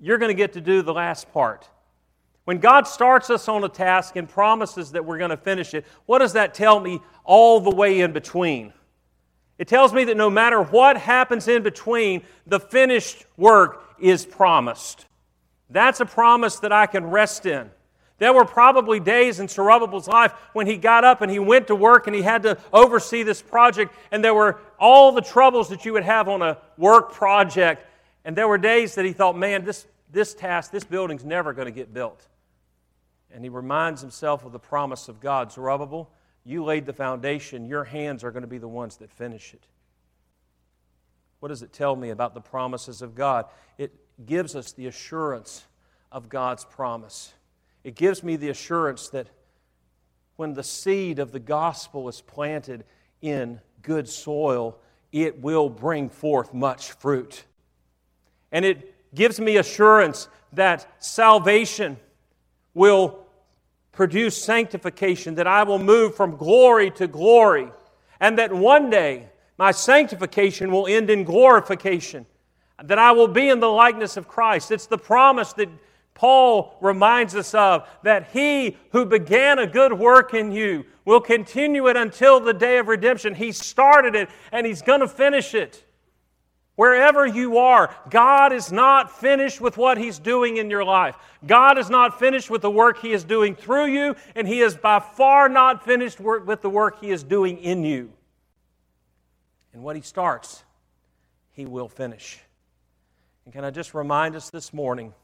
you're 0.00 0.18
going 0.18 0.30
to 0.30 0.34
get 0.34 0.52
to 0.54 0.60
do 0.60 0.82
the 0.82 0.92
last 0.92 1.32
part. 1.32 1.68
When 2.44 2.58
God 2.58 2.86
starts 2.86 3.30
us 3.30 3.48
on 3.48 3.62
a 3.64 3.68
task 3.68 4.16
and 4.16 4.28
promises 4.28 4.92
that 4.92 5.04
we're 5.04 5.18
going 5.18 5.30
to 5.30 5.36
finish 5.36 5.74
it, 5.74 5.84
what 6.06 6.18
does 6.18 6.32
that 6.32 6.54
tell 6.54 6.80
me 6.80 7.00
all 7.24 7.60
the 7.60 7.74
way 7.74 8.00
in 8.00 8.12
between? 8.12 8.72
It 9.58 9.66
tells 9.66 9.92
me 9.92 10.04
that 10.04 10.16
no 10.16 10.30
matter 10.30 10.62
what 10.62 10.96
happens 10.96 11.48
in 11.48 11.62
between, 11.62 12.22
the 12.46 12.60
finished 12.60 13.26
work 13.36 13.84
is 13.98 14.24
promised. 14.24 15.06
That's 15.68 16.00
a 16.00 16.06
promise 16.06 16.60
that 16.60 16.72
I 16.72 16.86
can 16.86 17.06
rest 17.06 17.44
in. 17.44 17.70
There 18.18 18.32
were 18.32 18.44
probably 18.44 18.98
days 18.98 19.38
in 19.38 19.46
Zerubbabel's 19.46 20.08
life 20.08 20.32
when 20.52 20.66
he 20.66 20.76
got 20.76 21.04
up 21.04 21.20
and 21.22 21.30
he 21.30 21.38
went 21.38 21.68
to 21.68 21.74
work 21.74 22.06
and 22.06 22.16
he 22.16 22.22
had 22.22 22.42
to 22.44 22.58
oversee 22.72 23.22
this 23.22 23.40
project, 23.40 23.94
and 24.10 24.24
there 24.24 24.34
were 24.34 24.58
all 24.78 25.12
the 25.12 25.20
troubles 25.20 25.68
that 25.68 25.84
you 25.84 25.92
would 25.92 26.02
have 26.04 26.28
on 26.28 26.42
a 26.42 26.58
work 26.76 27.12
project. 27.12 27.84
And 28.24 28.36
there 28.36 28.48
were 28.48 28.58
days 28.58 28.96
that 28.96 29.04
he 29.04 29.12
thought, 29.12 29.38
man, 29.38 29.64
this, 29.64 29.86
this 30.10 30.34
task, 30.34 30.72
this 30.72 30.84
building's 30.84 31.24
never 31.24 31.52
going 31.52 31.66
to 31.66 31.72
get 31.72 31.94
built. 31.94 32.26
And 33.32 33.44
he 33.44 33.48
reminds 33.48 34.00
himself 34.00 34.44
of 34.44 34.52
the 34.52 34.58
promise 34.58 35.08
of 35.08 35.20
God 35.20 35.52
Zerubbabel, 35.52 36.10
you 36.44 36.64
laid 36.64 36.86
the 36.86 36.92
foundation, 36.92 37.66
your 37.66 37.84
hands 37.84 38.24
are 38.24 38.30
going 38.30 38.42
to 38.42 38.48
be 38.48 38.58
the 38.58 38.68
ones 38.68 38.96
that 38.98 39.10
finish 39.10 39.54
it. 39.54 39.64
What 41.40 41.48
does 41.48 41.62
it 41.62 41.72
tell 41.72 41.94
me 41.94 42.10
about 42.10 42.34
the 42.34 42.40
promises 42.40 43.02
of 43.02 43.14
God? 43.14 43.46
It 43.76 43.94
gives 44.26 44.56
us 44.56 44.72
the 44.72 44.86
assurance 44.86 45.64
of 46.10 46.28
God's 46.28 46.64
promise. 46.64 47.32
It 47.84 47.94
gives 47.94 48.22
me 48.22 48.36
the 48.36 48.48
assurance 48.48 49.08
that 49.10 49.28
when 50.36 50.54
the 50.54 50.62
seed 50.62 51.18
of 51.18 51.32
the 51.32 51.40
gospel 51.40 52.08
is 52.08 52.20
planted 52.20 52.84
in 53.20 53.60
good 53.82 54.08
soil, 54.08 54.78
it 55.12 55.40
will 55.40 55.68
bring 55.68 56.08
forth 56.08 56.52
much 56.52 56.92
fruit. 56.92 57.44
And 58.50 58.64
it 58.64 58.94
gives 59.14 59.40
me 59.40 59.56
assurance 59.56 60.28
that 60.52 60.86
salvation 60.98 61.98
will 62.74 63.27
produce 63.98 64.40
sanctification, 64.40 65.34
that 65.34 65.48
I 65.48 65.64
will 65.64 65.80
move 65.80 66.14
from 66.14 66.36
glory 66.36 66.88
to 66.92 67.08
glory, 67.08 67.66
and 68.20 68.38
that 68.38 68.52
one 68.52 68.90
day 68.90 69.28
my 69.58 69.72
sanctification 69.72 70.70
will 70.70 70.86
end 70.86 71.10
in 71.10 71.24
glorification, 71.24 72.24
that 72.80 73.00
I 73.00 73.10
will 73.10 73.26
be 73.26 73.48
in 73.48 73.58
the 73.58 73.66
likeness 73.66 74.16
of 74.16 74.28
Christ. 74.28 74.70
It's 74.70 74.86
the 74.86 74.98
promise 74.98 75.52
that 75.54 75.68
Paul 76.14 76.78
reminds 76.80 77.34
us 77.34 77.52
of 77.54 77.88
that 78.04 78.28
he 78.32 78.76
who 78.92 79.04
began 79.04 79.58
a 79.58 79.66
good 79.66 79.92
work 79.92 80.32
in 80.32 80.52
you 80.52 80.84
will 81.04 81.20
continue 81.20 81.88
it 81.88 81.96
until 81.96 82.38
the 82.38 82.54
day 82.54 82.78
of 82.78 82.86
redemption. 82.86 83.34
He 83.34 83.50
started 83.50 84.14
it 84.14 84.28
and 84.52 84.64
he's 84.64 84.80
going 84.80 85.00
to 85.00 85.08
finish 85.08 85.56
it. 85.56 85.84
Wherever 86.78 87.26
you 87.26 87.58
are, 87.58 87.92
God 88.08 88.52
is 88.52 88.70
not 88.70 89.18
finished 89.18 89.60
with 89.60 89.76
what 89.76 89.98
He's 89.98 90.20
doing 90.20 90.58
in 90.58 90.70
your 90.70 90.84
life. 90.84 91.16
God 91.44 91.76
is 91.76 91.90
not 91.90 92.20
finished 92.20 92.50
with 92.50 92.62
the 92.62 92.70
work 92.70 93.00
He 93.00 93.12
is 93.12 93.24
doing 93.24 93.56
through 93.56 93.86
you, 93.86 94.14
and 94.36 94.46
He 94.46 94.60
is 94.60 94.76
by 94.76 95.00
far 95.00 95.48
not 95.48 95.84
finished 95.84 96.20
with 96.20 96.62
the 96.62 96.70
work 96.70 97.00
He 97.00 97.10
is 97.10 97.24
doing 97.24 97.58
in 97.58 97.82
you. 97.82 98.12
And 99.72 99.82
what 99.82 99.96
he 99.96 100.02
starts, 100.02 100.62
he 101.50 101.66
will 101.66 101.88
finish. 101.88 102.38
And 103.44 103.52
can 103.52 103.64
I 103.64 103.70
just 103.70 103.92
remind 103.92 104.36
us 104.36 104.48
this 104.48 104.72
morning 104.72 105.14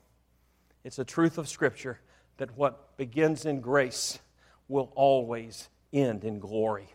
it's 0.83 0.99
a 0.99 1.05
truth 1.05 1.39
of 1.39 1.49
Scripture 1.49 2.01
that 2.39 2.57
what 2.57 2.97
begins 2.97 3.47
in 3.47 3.61
grace 3.61 4.19
will 4.67 4.91
always 4.97 5.69
end 5.93 6.25
in 6.25 6.41
glory. 6.41 6.93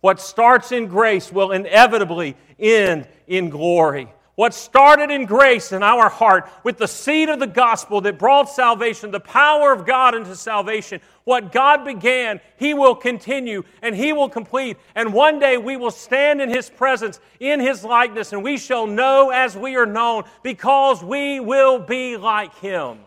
What 0.00 0.20
starts 0.20 0.72
in 0.72 0.86
grace 0.86 1.32
will 1.32 1.52
inevitably 1.52 2.36
end 2.58 3.08
in 3.26 3.50
glory. 3.50 4.08
What 4.36 4.52
started 4.52 5.10
in 5.10 5.24
grace 5.24 5.72
in 5.72 5.82
our 5.82 6.10
heart 6.10 6.50
with 6.62 6.76
the 6.76 6.86
seed 6.86 7.30
of 7.30 7.40
the 7.40 7.46
gospel 7.46 8.02
that 8.02 8.18
brought 8.18 8.50
salvation, 8.50 9.10
the 9.10 9.18
power 9.18 9.72
of 9.72 9.86
God 9.86 10.14
into 10.14 10.36
salvation, 10.36 11.00
what 11.24 11.52
God 11.52 11.86
began, 11.86 12.40
He 12.58 12.74
will 12.74 12.94
continue 12.94 13.62
and 13.80 13.96
He 13.96 14.12
will 14.12 14.28
complete. 14.28 14.76
And 14.94 15.14
one 15.14 15.38
day 15.38 15.56
we 15.56 15.78
will 15.78 15.90
stand 15.90 16.42
in 16.42 16.50
His 16.50 16.68
presence, 16.68 17.18
in 17.40 17.60
His 17.60 17.82
likeness, 17.82 18.34
and 18.34 18.44
we 18.44 18.58
shall 18.58 18.86
know 18.86 19.30
as 19.30 19.56
we 19.56 19.76
are 19.76 19.86
known 19.86 20.24
because 20.42 21.02
we 21.02 21.40
will 21.40 21.78
be 21.78 22.18
like 22.18 22.54
Him. 22.58 22.98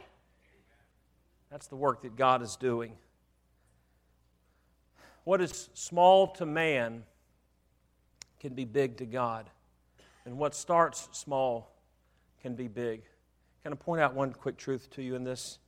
That's 1.51 1.67
the 1.67 1.75
work 1.75 2.01
that 2.01 2.15
God 2.15 2.41
is 2.41 2.55
doing. 2.55 2.93
What 5.29 5.41
is 5.41 5.69
small 5.75 6.25
to 6.37 6.45
man 6.47 7.03
can 8.39 8.55
be 8.55 8.65
big 8.65 8.97
to 8.97 9.05
God. 9.05 9.47
And 10.25 10.39
what 10.39 10.55
starts 10.55 11.07
small 11.11 11.71
can 12.41 12.55
be 12.55 12.67
big. 12.67 13.03
Can 13.61 13.71
I 13.71 13.75
point 13.75 14.01
out 14.01 14.15
one 14.15 14.33
quick 14.33 14.57
truth 14.57 14.89
to 14.95 15.03
you 15.03 15.13
in 15.13 15.23
this? 15.23 15.59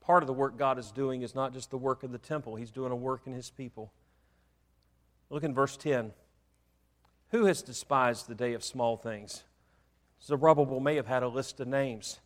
Part 0.00 0.22
of 0.22 0.28
the 0.28 0.32
work 0.32 0.56
God 0.56 0.78
is 0.78 0.92
doing 0.92 1.22
is 1.22 1.34
not 1.34 1.52
just 1.52 1.72
the 1.72 1.76
work 1.76 2.04
of 2.04 2.12
the 2.12 2.18
temple, 2.18 2.54
He's 2.54 2.70
doing 2.70 2.92
a 2.92 2.94
work 2.94 3.22
in 3.26 3.32
His 3.32 3.50
people. 3.50 3.92
Look 5.28 5.42
in 5.42 5.52
verse 5.52 5.76
10. 5.76 6.12
Who 7.30 7.46
has 7.46 7.60
despised 7.60 8.28
the 8.28 8.36
day 8.36 8.52
of 8.52 8.62
small 8.62 8.96
things? 8.96 9.42
Zerubbabel 10.22 10.78
may 10.78 10.94
have 10.94 11.08
had 11.08 11.24
a 11.24 11.28
list 11.28 11.58
of 11.58 11.66
names. 11.66 12.20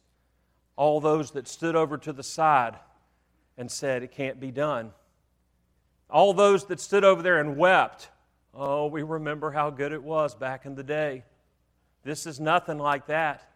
All 0.76 1.00
those 1.00 1.30
that 1.30 1.48
stood 1.48 1.74
over 1.74 1.96
to 1.96 2.12
the 2.12 2.22
side 2.22 2.76
and 3.56 3.70
said, 3.70 4.02
It 4.02 4.12
can't 4.12 4.38
be 4.38 4.50
done. 4.50 4.92
All 6.08 6.32
those 6.34 6.66
that 6.66 6.80
stood 6.80 7.04
over 7.04 7.22
there 7.22 7.38
and 7.40 7.56
wept 7.56 8.10
Oh, 8.58 8.86
we 8.86 9.02
remember 9.02 9.50
how 9.50 9.68
good 9.68 9.92
it 9.92 10.02
was 10.02 10.34
back 10.34 10.64
in 10.64 10.74
the 10.74 10.82
day. 10.82 11.24
This 12.04 12.26
is 12.26 12.40
nothing 12.40 12.78
like 12.78 13.06
that. 13.08 13.46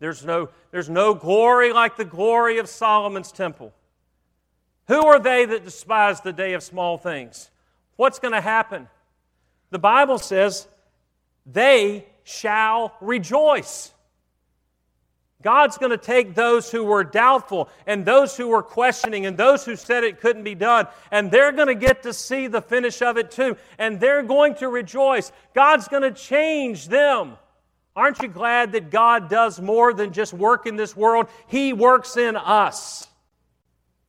There's 0.00 0.24
no, 0.24 0.48
there's 0.72 0.90
no 0.90 1.14
glory 1.14 1.72
like 1.72 1.96
the 1.96 2.04
glory 2.04 2.58
of 2.58 2.68
Solomon's 2.68 3.30
temple. 3.30 3.72
Who 4.88 5.06
are 5.06 5.20
they 5.20 5.44
that 5.44 5.64
despise 5.64 6.20
the 6.20 6.32
day 6.32 6.54
of 6.54 6.64
small 6.64 6.98
things? 6.98 7.48
What's 7.94 8.18
going 8.18 8.34
to 8.34 8.40
happen? 8.40 8.88
The 9.70 9.78
Bible 9.78 10.18
says, 10.18 10.66
they 11.46 12.04
shall 12.24 12.96
rejoice. 13.00 13.92
God's 15.44 15.76
going 15.76 15.90
to 15.90 15.98
take 15.98 16.34
those 16.34 16.70
who 16.70 16.84
were 16.84 17.04
doubtful 17.04 17.68
and 17.86 18.02
those 18.02 18.34
who 18.34 18.48
were 18.48 18.62
questioning 18.62 19.26
and 19.26 19.36
those 19.36 19.62
who 19.62 19.76
said 19.76 20.02
it 20.02 20.22
couldn't 20.22 20.42
be 20.42 20.54
done, 20.54 20.88
and 21.10 21.30
they're 21.30 21.52
going 21.52 21.68
to 21.68 21.74
get 21.74 22.04
to 22.04 22.14
see 22.14 22.46
the 22.46 22.62
finish 22.62 23.02
of 23.02 23.18
it 23.18 23.30
too, 23.30 23.58
and 23.78 24.00
they're 24.00 24.22
going 24.22 24.54
to 24.56 24.68
rejoice. 24.68 25.30
God's 25.54 25.86
going 25.86 26.02
to 26.02 26.12
change 26.12 26.88
them. 26.88 27.36
Aren't 27.94 28.22
you 28.22 28.28
glad 28.28 28.72
that 28.72 28.90
God 28.90 29.28
does 29.28 29.60
more 29.60 29.92
than 29.92 30.14
just 30.14 30.32
work 30.32 30.66
in 30.66 30.76
this 30.76 30.96
world? 30.96 31.28
He 31.46 31.74
works 31.74 32.16
in 32.16 32.36
us. 32.36 33.06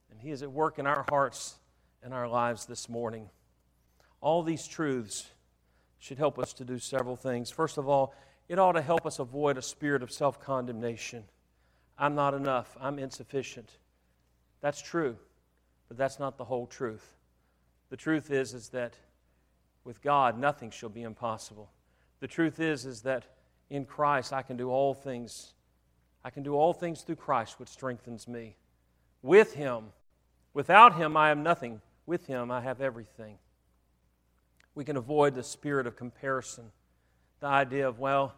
And 0.10 0.22
He 0.22 0.32
is 0.32 0.42
at 0.42 0.52
work 0.52 0.80
in 0.80 0.88
our 0.88 1.06
hearts 1.10 1.56
and 2.02 2.14
our 2.14 2.30
lives 2.30 2.66
this 2.66 2.88
morning. 2.88 3.30
All 4.22 4.42
these 4.42 4.66
truths 4.66 5.30
should 6.00 6.18
help 6.18 6.40
us 6.40 6.54
to 6.54 6.64
do 6.64 6.80
several 6.80 7.18
things. 7.18 7.52
First 7.52 7.78
of 7.78 7.90
all, 7.90 8.16
it 8.48 8.60
ought 8.60 8.74
to 8.74 8.82
help 8.82 9.06
us 9.06 9.20
avoid 9.20 9.58
a 9.58 9.62
spirit 9.62 10.04
of 10.04 10.12
self 10.12 10.40
condemnation. 10.40 11.24
I'm 11.98 12.16
not 12.16 12.34
enough. 12.34 12.76
I'm 12.80 13.00
insufficient. 13.00 13.78
That's 14.62 14.82
true, 14.82 15.18
but 15.88 15.98
that's 15.98 16.20
not 16.20 16.38
the 16.38 16.46
whole 16.46 16.68
truth. 16.68 17.16
The 17.90 17.98
truth 17.98 18.32
is, 18.32 18.54
is 18.54 18.70
that 18.70 18.94
with 19.84 20.02
God, 20.02 20.40
nothing 20.40 20.72
shall 20.72 20.90
be 20.90 21.04
impossible. 21.04 21.70
The 22.20 22.28
truth 22.28 22.60
is, 22.60 22.86
is 22.86 23.02
that 23.02 23.26
in 23.70 23.86
Christ, 23.86 24.34
I 24.34 24.42
can 24.42 24.58
do 24.58 24.70
all 24.70 24.94
things. 24.94 25.54
I 26.24 26.30
can 26.30 26.44
do 26.44 26.56
all 26.56 26.74
things 26.74 27.02
through 27.02 27.18
Christ, 27.18 27.60
which 27.60 27.70
strengthens 27.70 28.28
me. 28.28 28.56
With 29.22 29.54
Him, 29.54 29.86
without 30.54 30.96
Him, 30.96 31.16
I 31.16 31.30
am 31.30 31.44
nothing. 31.44 31.82
With 32.06 32.26
Him, 32.26 32.52
I 32.52 32.62
have 32.62 32.82
everything. 32.82 33.38
We 34.74 34.84
can 34.84 34.98
avoid 34.98 35.36
the 35.36 35.44
spirit 35.44 35.88
of 35.88 35.96
comparison 35.96 36.72
the 37.46 37.52
idea 37.52 37.88
of, 37.88 38.00
well, 38.00 38.34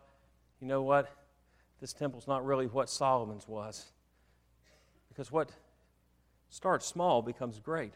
you 0.60 0.68
know 0.68 0.84
what? 0.84 1.10
This 1.80 1.94
temple's 1.94 2.28
not 2.28 2.46
really 2.46 2.66
what 2.68 2.90
Solomon's 2.90 3.48
was. 3.48 3.86
Because 5.08 5.32
what 5.32 5.50
starts 6.50 6.86
small 6.86 7.22
becomes 7.22 7.62
great. 7.62 7.94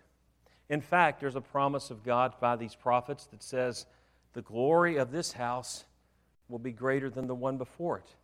In 0.70 0.80
fact, 0.80 1.20
there's 1.20 1.36
a 1.36 1.42
promise 1.42 1.92
of 1.92 2.06
God 2.06 2.36
by 2.40 2.56
these 2.56 2.76
prophets 2.76 3.26
that 3.26 3.44
says, 3.44 3.88
the 4.32 4.42
glory 4.42 4.96
of 4.96 5.12
this 5.12 5.34
house 5.34 5.84
will 6.48 6.60
be 6.60 6.72
greater 6.72 7.10
than 7.10 7.28
the 7.28 7.36
one 7.36 7.58
before 7.58 7.98
it. 7.98 8.16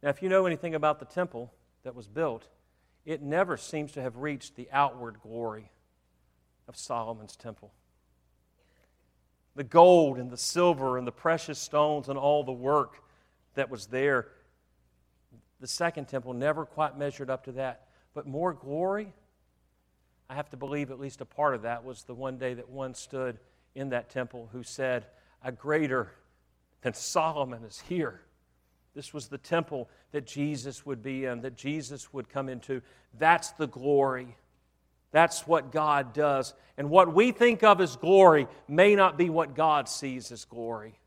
Now, 0.00 0.10
if 0.10 0.22
you 0.22 0.28
know 0.28 0.46
anything 0.46 0.76
about 0.76 1.00
the 1.00 1.06
temple 1.06 1.52
that 1.82 1.96
was 1.96 2.06
built, 2.06 2.46
it 3.04 3.20
never 3.20 3.56
seems 3.56 3.90
to 3.92 4.00
have 4.00 4.18
reached 4.18 4.54
the 4.54 4.68
outward 4.70 5.16
glory 5.24 5.72
of 6.68 6.76
Solomon's 6.76 7.34
temple 7.34 7.72
the 9.56 9.64
gold 9.64 10.18
and 10.18 10.30
the 10.30 10.36
silver 10.36 10.98
and 10.98 11.06
the 11.06 11.12
precious 11.12 11.58
stones 11.58 12.08
and 12.08 12.18
all 12.18 12.44
the 12.44 12.52
work 12.52 13.02
that 13.54 13.70
was 13.70 13.86
there. 13.86 14.28
The 15.60 15.66
second 15.66 16.08
temple 16.08 16.34
never 16.34 16.66
quite 16.66 16.98
measured 16.98 17.30
up 17.30 17.44
to 17.44 17.52
that. 17.52 17.88
But 18.14 18.26
more 18.26 18.52
glory, 18.52 19.12
I 20.28 20.34
have 20.34 20.50
to 20.50 20.56
believe 20.56 20.90
at 20.90 21.00
least 21.00 21.20
a 21.20 21.24
part 21.24 21.54
of 21.54 21.62
that 21.62 21.84
was 21.84 22.04
the 22.04 22.14
one 22.14 22.38
day 22.38 22.54
that 22.54 22.68
one 22.68 22.94
stood 22.94 23.38
in 23.74 23.90
that 23.90 24.10
temple 24.10 24.48
who 24.52 24.62
said, 24.62 25.06
A 25.42 25.52
greater 25.52 26.12
than 26.82 26.94
Solomon 26.94 27.64
is 27.64 27.80
here. 27.80 28.20
This 28.94 29.12
was 29.12 29.28
the 29.28 29.38
temple 29.38 29.88
that 30.12 30.26
Jesus 30.26 30.86
would 30.86 31.02
be 31.02 31.24
in, 31.24 31.40
that 31.42 31.56
Jesus 31.56 32.12
would 32.12 32.28
come 32.28 32.48
into. 32.48 32.80
That's 33.18 33.50
the 33.52 33.66
glory 33.66 34.36
that's 35.14 35.46
what 35.46 35.70
God 35.70 36.12
does. 36.12 36.54
And 36.76 36.90
what 36.90 37.14
we 37.14 37.30
think 37.30 37.62
of 37.62 37.80
as 37.80 37.94
glory 37.94 38.48
may 38.66 38.96
not 38.96 39.16
be 39.16 39.30
what 39.30 39.54
God 39.54 39.88
sees 39.88 40.32
as 40.32 40.44
glory. 40.44 40.98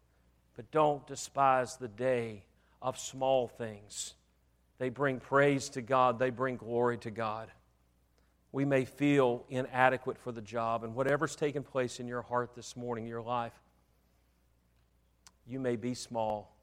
But 0.55 0.71
don't 0.71 1.05
despise 1.05 1.75
the 1.75 1.89
day 1.89 2.45
of 2.81 2.97
small 2.97 3.49
things. 3.49 4.13
They 4.77 4.87
bring 4.87 5.19
praise 5.19 5.67
to 5.69 5.81
God, 5.81 6.19
they 6.19 6.29
bring 6.29 6.55
glory 6.55 6.97
to 6.99 7.11
God. 7.11 7.51
We 8.53 8.63
may 8.63 8.85
feel 8.85 9.43
inadequate 9.49 10.17
for 10.19 10.31
the 10.31 10.41
job, 10.41 10.85
and 10.85 10.95
whatever's 10.95 11.35
taken 11.35 11.63
place 11.63 11.99
in 11.99 12.07
your 12.07 12.21
heart 12.21 12.55
this 12.55 12.77
morning, 12.77 13.07
your 13.07 13.21
life, 13.21 13.59
you 15.45 15.59
may 15.59 15.75
be 15.75 15.93
small, 15.93 16.55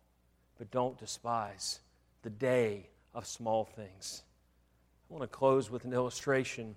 but 0.56 0.70
don't 0.70 0.96
despise 0.98 1.80
the 2.22 2.30
day 2.30 2.88
of 3.12 3.26
small 3.26 3.66
things. 3.66 4.22
I 5.10 5.12
want 5.12 5.24
to 5.24 5.28
close 5.28 5.70
with 5.70 5.84
an 5.84 5.92
illustration 5.92 6.74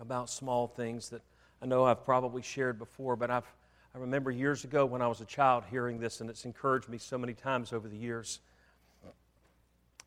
about 0.00 0.30
small 0.30 0.66
things 0.66 1.10
that 1.10 1.22
I 1.62 1.66
know 1.66 1.84
I've 1.84 2.04
probably 2.04 2.42
shared 2.42 2.78
before, 2.78 3.16
but 3.16 3.30
I've, 3.30 3.46
I 3.94 3.98
remember 3.98 4.30
years 4.30 4.64
ago 4.64 4.84
when 4.84 5.00
I 5.00 5.06
was 5.06 5.20
a 5.20 5.24
child 5.24 5.64
hearing 5.70 5.98
this, 5.98 6.20
and 6.20 6.28
it's 6.28 6.44
encouraged 6.44 6.88
me 6.88 6.98
so 6.98 7.16
many 7.16 7.32
times 7.32 7.72
over 7.72 7.88
the 7.88 7.96
years. 7.96 8.40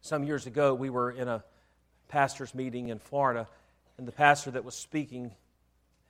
Some 0.01 0.23
years 0.23 0.45
ago, 0.45 0.73
we 0.73 0.89
were 0.89 1.11
in 1.11 1.27
a 1.27 1.43
pastor's 2.07 2.53
meeting 2.53 2.89
in 2.89 2.99
Florida, 2.99 3.47
and 3.97 4.07
the 4.07 4.11
pastor 4.11 4.51
that 4.51 4.63
was 4.63 4.75
speaking 4.75 5.31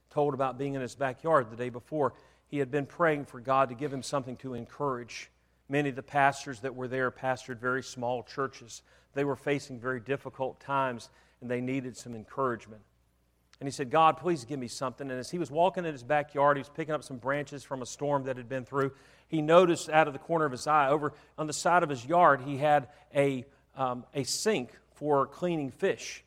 told 0.10 0.34
about 0.34 0.58
being 0.58 0.74
in 0.74 0.82
his 0.82 0.96
backyard 0.96 1.50
the 1.50 1.56
day 1.56 1.70
before. 1.70 2.14
He 2.48 2.60
had 2.60 2.72
been 2.72 2.86
praying 2.86 3.26
for 3.26 3.40
God 3.40 3.70
to 3.70 3.76
give 3.76 3.94
him 3.94 4.04
something 4.04 4.36
to 4.38 4.54
encourage. 4.54 5.30
Many 5.70 5.90
of 5.90 5.96
the 5.96 6.04
pastors 6.04 6.62
that 6.62 6.76
were 6.76 6.88
there 6.88 7.12
pastored 7.12 7.60
very 7.60 7.84
small 7.84 8.24
churches. 8.24 8.82
They 9.14 9.24
were 9.24 9.36
facing 9.36 9.80
very 9.80 10.00
difficult 10.00 10.60
times, 10.60 11.10
and 11.42 11.50
they 11.50 11.62
needed 11.62 11.98
some 11.98 12.16
encouragement. 12.16 12.82
And 13.60 13.68
he 13.68 13.72
said, 13.72 13.90
God, 13.90 14.18
please 14.18 14.46
give 14.46 14.60
me 14.60 14.68
something. 14.68 15.10
And 15.10 15.20
as 15.20 15.32
he 15.32 15.40
was 15.40 15.50
walking 15.50 15.84
in 15.86 15.92
his 15.92 16.04
backyard, 16.04 16.58
he 16.58 16.62
was 16.62 16.70
picking 16.70 16.94
up 16.94 17.04
some 17.04 17.18
branches 17.18 17.64
from 17.64 17.82
a 17.82 17.86
storm 17.88 18.26
that 18.26 18.38
had 18.38 18.48
been 18.48 18.66
through. 18.66 18.92
He 19.28 19.42
noticed 19.42 19.90
out 19.90 20.08
of 20.08 20.14
the 20.14 20.20
corner 20.20 20.46
of 20.46 20.52
his 20.52 20.68
eye, 20.68 20.90
over 20.90 21.14
on 21.38 21.48
the 21.48 21.54
side 21.54 21.82
of 21.82 21.90
his 21.90 22.06
yard, 22.06 22.42
he 22.42 22.58
had 22.58 22.88
a, 23.16 23.46
um, 23.76 24.06
a 24.14 24.24
sink 24.24 24.72
for 24.94 25.26
cleaning 25.26 25.72
fish. 25.72 26.24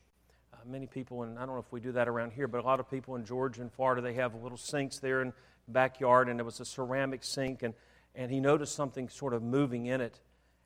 Uh, 0.53 0.57
many 0.65 0.87
people, 0.87 1.23
and 1.23 1.39
I 1.39 1.45
don't 1.45 1.55
know 1.55 1.61
if 1.61 1.71
we 1.71 1.79
do 1.79 1.93
that 1.93 2.09
around 2.09 2.33
here, 2.33 2.47
but 2.47 2.59
a 2.59 2.67
lot 2.67 2.81
of 2.81 2.89
people 2.89 3.15
in 3.15 3.25
Georgia 3.25 3.61
and 3.61 3.71
Florida, 3.71 4.01
they 4.01 4.13
have 4.15 4.35
little 4.35 4.57
sinks 4.57 4.99
there 4.99 5.21
in 5.21 5.33
the 5.67 5.71
backyard, 5.71 6.27
and 6.27 6.39
it 6.39 6.43
was 6.43 6.59
a 6.59 6.65
ceramic 6.65 7.23
sink, 7.23 7.63
and, 7.63 7.73
and 8.13 8.29
he 8.29 8.41
noticed 8.41 8.75
something 8.75 9.07
sort 9.07 9.33
of 9.33 9.41
moving 9.41 9.85
in 9.85 10.01
it. 10.01 10.19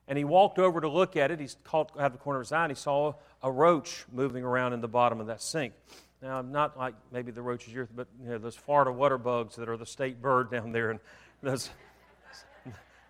And 0.08 0.18
he 0.18 0.24
walked 0.24 0.60
over 0.60 0.82
to 0.82 0.90
look 0.90 1.16
at 1.16 1.32
it. 1.32 1.40
He 1.40 1.48
caught 1.64 1.92
out 1.98 2.08
of 2.08 2.12
the 2.12 2.18
corner 2.20 2.40
of 2.40 2.46
his 2.46 2.52
eye, 2.52 2.64
and 2.64 2.72
he 2.72 2.76
saw 2.76 3.14
a 3.42 3.52
roach 3.52 4.06
moving 4.12 4.44
around 4.44 4.74
in 4.74 4.82
the 4.82 4.88
bottom 4.88 5.20
of 5.20 5.28
that 5.28 5.42
sink. 5.42 5.74
Now, 6.26 6.42
not 6.42 6.76
like 6.76 6.96
maybe 7.12 7.32
the 7.32 7.44
roaches 7.44 7.72
here, 7.72 7.88
but 7.96 8.08
you 8.20 8.28
know, 8.28 8.40
those 8.40 8.56
Florida 8.56 8.92
water 8.92 9.20
bugs 9.20 9.58
that 9.58 9.70
are 9.70 9.78
the 9.78 9.86
state 9.86 10.24
bird 10.24 10.50
down 10.50 10.72
there. 10.72 10.90
And 10.90 11.00
those, 11.44 11.70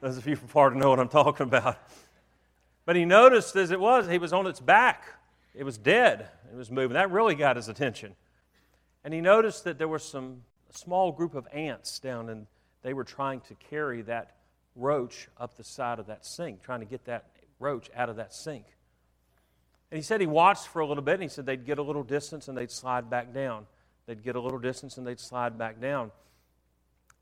those 0.01 0.17
of 0.17 0.27
you 0.27 0.35
from 0.35 0.49
Florida 0.49 0.77
know 0.77 0.89
what 0.89 0.99
I'm 0.99 1.07
talking 1.07 1.45
about. 1.45 1.77
But 2.85 2.97
he 2.97 3.05
noticed 3.05 3.55
as 3.55 3.71
it 3.71 3.79
was, 3.79 4.05
he 4.09 4.17
was 4.17 4.33
on 4.33 4.47
its 4.47 4.59
back. 4.59 5.05
It 5.53 5.63
was 5.63 5.77
dead. 5.77 6.27
It 6.51 6.57
was 6.57 6.69
moving. 6.69 6.95
That 6.95 7.09
really 7.09 7.35
got 7.35 7.55
his 7.55 7.69
attention. 7.69 8.17
And 9.05 9.13
he 9.13 9.21
noticed 9.21 9.63
that 9.63 9.77
there 9.77 9.87
was 9.87 10.03
some 10.03 10.41
small 10.71 11.13
group 11.13 11.35
of 11.35 11.47
ants 11.53 11.99
down, 11.99 12.27
and 12.27 12.47
they 12.83 12.93
were 12.93 13.05
trying 13.05 13.39
to 13.47 13.55
carry 13.69 14.01
that 14.01 14.35
roach 14.75 15.29
up 15.39 15.55
the 15.55 15.63
side 15.63 15.99
of 15.99 16.07
that 16.07 16.25
sink, 16.25 16.63
trying 16.63 16.81
to 16.81 16.85
get 16.85 17.05
that 17.05 17.27
roach 17.61 17.89
out 17.95 18.09
of 18.09 18.17
that 18.17 18.33
sink. 18.33 18.65
And 19.91 19.97
he 19.97 20.01
said 20.01 20.19
he 20.19 20.27
watched 20.27 20.67
for 20.67 20.79
a 20.79 20.87
little 20.87 21.03
bit, 21.03 21.15
and 21.15 21.23
he 21.23 21.29
said 21.29 21.45
they'd 21.45 21.65
get 21.65 21.77
a 21.77 21.83
little 21.83 22.03
distance 22.03 22.47
and 22.47 22.57
they'd 22.57 22.71
slide 22.71 23.09
back 23.09 23.33
down. 23.33 23.65
They'd 24.07 24.23
get 24.23 24.35
a 24.35 24.41
little 24.41 24.59
distance 24.59 24.97
and 24.97 25.05
they'd 25.05 25.19
slide 25.19 25.57
back 25.57 25.79
down. 25.79 26.11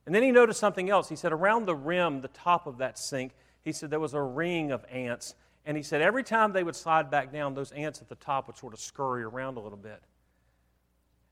And 0.06 0.13
then 0.13 0.23
he 0.23 0.32
noticed 0.32 0.60
something 0.60 0.89
else. 0.89 1.10
He 1.10 1.15
said 1.15 1.32
around 1.32 1.65
the 1.65 1.76
rim, 1.76 2.21
the 2.21 2.28
top 2.28 2.67
of 2.67 2.80
that 2.80 2.99
sink, 2.99 3.34
he 3.63 3.71
said 3.71 3.89
there 3.89 3.99
was 3.99 4.13
a 4.13 4.21
ring 4.21 4.71
of 4.71 4.86
ants. 4.91 5.36
And 5.65 5.78
he 5.78 5.84
said 5.84 6.02
every 6.02 6.23
time 6.23 6.52
they 6.52 6.63
would 6.63 6.76
slide 6.76 7.10
back 7.10 7.32
down, 7.32 7.54
those 7.54 7.71
ants 7.71 8.02
at 8.02 8.10
the 8.10 8.15
top 8.15 8.47
would 8.47 8.58
sort 8.58 8.73
of 8.73 8.80
scurry 8.80 9.23
around 9.23 9.56
a 9.56 9.62
little 9.62 9.78
bit. 9.78 10.02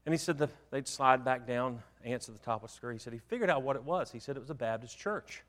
And 0.05 0.13
he 0.13 0.17
said 0.17 0.49
they'd 0.71 0.87
slide 0.87 1.25
back 1.25 1.45
down, 1.45 1.83
ants 2.03 2.29
at 2.29 2.39
the 2.39 2.45
top 2.45 2.61
would 2.61 2.71
scurry. 2.71 2.95
He 2.95 2.99
said 2.99 3.13
he 3.13 3.19
figured 3.19 3.49
out 3.49 3.61
what 3.61 3.75
it 3.75 3.83
was. 3.83 4.11
He 4.11 4.19
said 4.19 4.37
it 4.37 4.39
was 4.39 4.49
a 4.49 4.55
Baptist 4.55 4.97
church. 4.97 5.43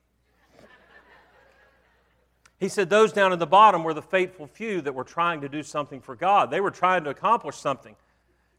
He 2.63 2.69
said 2.69 2.89
those 2.89 3.13
down 3.13 3.33
at 3.33 3.41
the 3.41 3.47
bottom 3.47 3.83
were 3.83 3.93
the 3.93 4.01
faithful 4.01 4.47
few 4.47 4.81
that 4.83 4.95
were 4.95 5.03
trying 5.03 5.41
to 5.41 5.49
do 5.49 5.65
something 5.65 6.01
for 6.01 6.15
God. 6.15 6.49
They 6.49 6.61
were 6.61 6.71
trying 6.71 7.03
to 7.03 7.11
accomplish 7.11 7.57
something. 7.57 7.97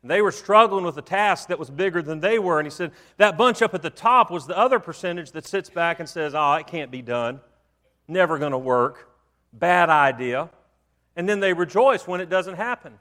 They 0.03 0.21
were 0.21 0.33
struggling 0.33 0.83
with 0.83 0.97
a 0.97 1.01
task 1.01 1.47
that 1.47 1.57
was 1.57 1.69
bigger 1.69 2.01
than 2.01 2.19
they 2.19 2.37
were. 2.37 2.59
And 2.59 2.65
he 2.65 2.69
said 2.69 2.91
that 3.15 3.37
bunch 3.37 3.61
up 3.61 3.73
at 3.73 3.81
the 3.81 3.89
top 3.89 4.29
was 4.29 4.45
the 4.45 4.57
other 4.57 4.77
percentage 4.77 5.31
that 5.31 5.45
sits 5.45 5.69
back 5.69 6.01
and 6.01 6.09
says, 6.09 6.35
Oh, 6.35 6.51
it 6.55 6.67
can't 6.67 6.91
be 6.91 7.01
done. 7.01 7.39
Never 8.05 8.37
going 8.37 8.51
to 8.51 8.57
work. 8.57 9.09
Bad 9.53 9.89
idea. 9.89 10.49
And 11.15 11.29
then 11.29 11.39
they 11.39 11.53
rejoice 11.53 12.05
when 12.05 12.19
it 12.19 12.29
doesn't 12.29 12.55
happen. 12.55 12.99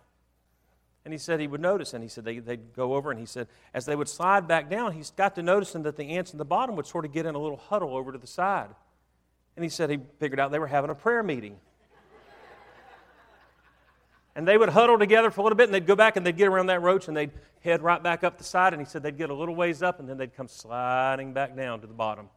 And 1.05 1.13
he 1.13 1.19
said 1.19 1.41
he 1.41 1.49
would 1.49 1.61
notice, 1.61 1.95
and 1.95 2.03
he 2.05 2.09
said 2.09 2.25
they, 2.25 2.39
would 2.39 2.77
go 2.77 2.95
over, 2.95 3.11
and 3.11 3.19
he 3.19 3.27
said 3.27 3.49
as 3.75 3.87
they 3.87 3.97
would 3.97 4.09
slide 4.09 4.47
back 4.47 4.71
down, 4.71 4.93
he's 4.93 5.11
got 5.11 5.35
to 5.35 5.43
noticing 5.43 5.83
that 5.83 5.97
the 5.97 6.11
ants 6.11 6.31
in 6.31 6.39
the 6.39 6.45
bottom 6.45 6.77
would 6.77 6.87
sort 6.87 7.05
of 7.05 7.11
get 7.11 7.27
in 7.27 7.35
a 7.35 7.41
little 7.41 7.57
huddle 7.57 7.97
over 7.97 8.13
to 8.13 8.19
the 8.19 8.29
side. 8.29 8.69
And 9.57 9.65
he 9.65 9.69
said 9.69 9.91
he 9.91 9.99
figured 10.19 10.41
out 10.41 10.51
they 10.51 10.59
were 10.59 10.67
having 10.67 10.91
a 10.91 10.95
prayer 10.95 11.23
meeting. 11.23 11.57
and 14.35 14.49
they 14.49 14.57
would 14.57 14.71
huddle 14.71 14.99
together 14.99 15.31
for 15.31 15.41
a 15.41 15.45
little 15.45 15.57
bit, 15.57 15.65
and 15.65 15.75
they'd 15.75 15.87
go 15.87 15.97
back 15.97 16.17
and 16.17 16.27
they'd 16.27 16.37
get 16.37 16.49
around 16.49 16.67
that 16.67 16.83
roach, 16.83 17.09
and 17.09 17.17
they'd 17.17 17.33
head 17.61 17.83
right 17.83 18.03
back 18.03 18.25
up 18.25 18.39
the 18.39 18.45
side. 18.45 18.73
And 18.73 18.81
he 18.81 18.87
said 18.87 19.03
they'd 19.03 19.19
get 19.19 19.31
a 19.31 19.35
little 19.35 19.55
ways 19.55 19.83
up, 19.83 20.01
and 20.01 20.09
then 20.09 20.17
they'd 20.17 20.35
come 20.35 20.49
sliding 20.49 21.33
back 21.33 21.57
down 21.57 21.81
to 21.81 21.87
the 21.87 21.95
bottom. 21.95 22.29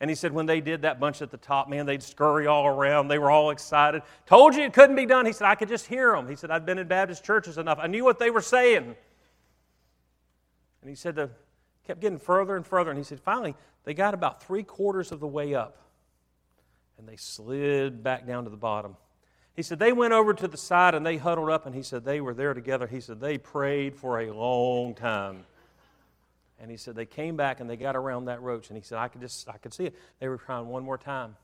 And 0.00 0.08
he 0.08 0.16
said 0.16 0.32
when 0.32 0.46
they 0.46 0.62
did 0.62 0.82
that 0.82 0.98
bunch 0.98 1.20
at 1.20 1.30
the 1.30 1.36
top, 1.36 1.68
man, 1.68 1.84
they'd 1.84 2.02
scurry 2.02 2.46
all 2.46 2.66
around. 2.66 3.08
They 3.08 3.18
were 3.18 3.30
all 3.30 3.50
excited. 3.50 4.02
Told 4.24 4.54
you 4.54 4.62
it 4.62 4.72
couldn't 4.72 4.96
be 4.96 5.04
done. 5.04 5.26
He 5.26 5.32
said, 5.32 5.46
I 5.46 5.54
could 5.54 5.68
just 5.68 5.86
hear 5.86 6.12
them. 6.12 6.26
He 6.26 6.36
said, 6.36 6.50
I'd 6.50 6.64
been 6.64 6.78
in 6.78 6.88
Baptist 6.88 7.22
churches 7.22 7.58
enough. 7.58 7.78
I 7.78 7.86
knew 7.86 8.02
what 8.02 8.18
they 8.18 8.30
were 8.30 8.40
saying. 8.40 8.96
And 10.80 10.88
he 10.88 10.94
said, 10.94 11.16
they 11.16 11.28
kept 11.86 12.00
getting 12.00 12.18
further 12.18 12.56
and 12.56 12.66
further. 12.66 12.90
And 12.90 12.96
he 12.96 13.04
said, 13.04 13.20
finally, 13.20 13.54
they 13.84 13.92
got 13.92 14.14
about 14.14 14.42
three 14.42 14.62
quarters 14.62 15.12
of 15.12 15.20
the 15.20 15.26
way 15.26 15.54
up. 15.54 15.76
And 17.00 17.08
they 17.08 17.16
slid 17.16 18.02
back 18.02 18.26
down 18.26 18.44
to 18.44 18.50
the 18.50 18.58
bottom. 18.58 18.94
He 19.56 19.62
said, 19.62 19.78
they 19.78 19.90
went 19.90 20.12
over 20.12 20.34
to 20.34 20.46
the 20.46 20.58
side 20.58 20.94
and 20.94 21.04
they 21.04 21.16
huddled 21.16 21.48
up. 21.48 21.64
And 21.64 21.74
he 21.74 21.82
said, 21.82 22.04
they 22.04 22.20
were 22.20 22.34
there 22.34 22.52
together. 22.52 22.86
He 22.86 23.00
said, 23.00 23.20
they 23.20 23.38
prayed 23.38 23.96
for 23.96 24.20
a 24.20 24.30
long 24.30 24.94
time. 24.94 25.46
And 26.60 26.70
he 26.70 26.76
said 26.76 26.94
they 26.94 27.06
came 27.06 27.36
back 27.36 27.60
and 27.60 27.70
they 27.70 27.78
got 27.78 27.96
around 27.96 28.26
that 28.26 28.42
roach. 28.42 28.68
And 28.68 28.76
he 28.76 28.82
said, 28.82 28.98
I 28.98 29.08
could 29.08 29.22
just, 29.22 29.48
I 29.48 29.56
could 29.56 29.72
see 29.72 29.86
it. 29.86 29.94
They 30.18 30.28
were 30.28 30.36
trying 30.36 30.68
one 30.68 30.84
more 30.84 30.98
time. 30.98 31.36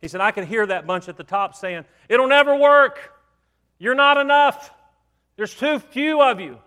He 0.00 0.08
said, 0.08 0.22
I 0.22 0.30
could 0.30 0.44
hear 0.44 0.64
that 0.64 0.86
bunch 0.86 1.06
at 1.06 1.18
the 1.18 1.24
top 1.24 1.54
saying, 1.54 1.84
It'll 2.08 2.28
never 2.28 2.56
work. 2.56 3.12
You're 3.78 3.94
not 3.94 4.16
enough. 4.16 4.72
There's 5.36 5.54
too 5.54 5.80
few 5.80 6.22
of 6.22 6.40
you. 6.40 6.58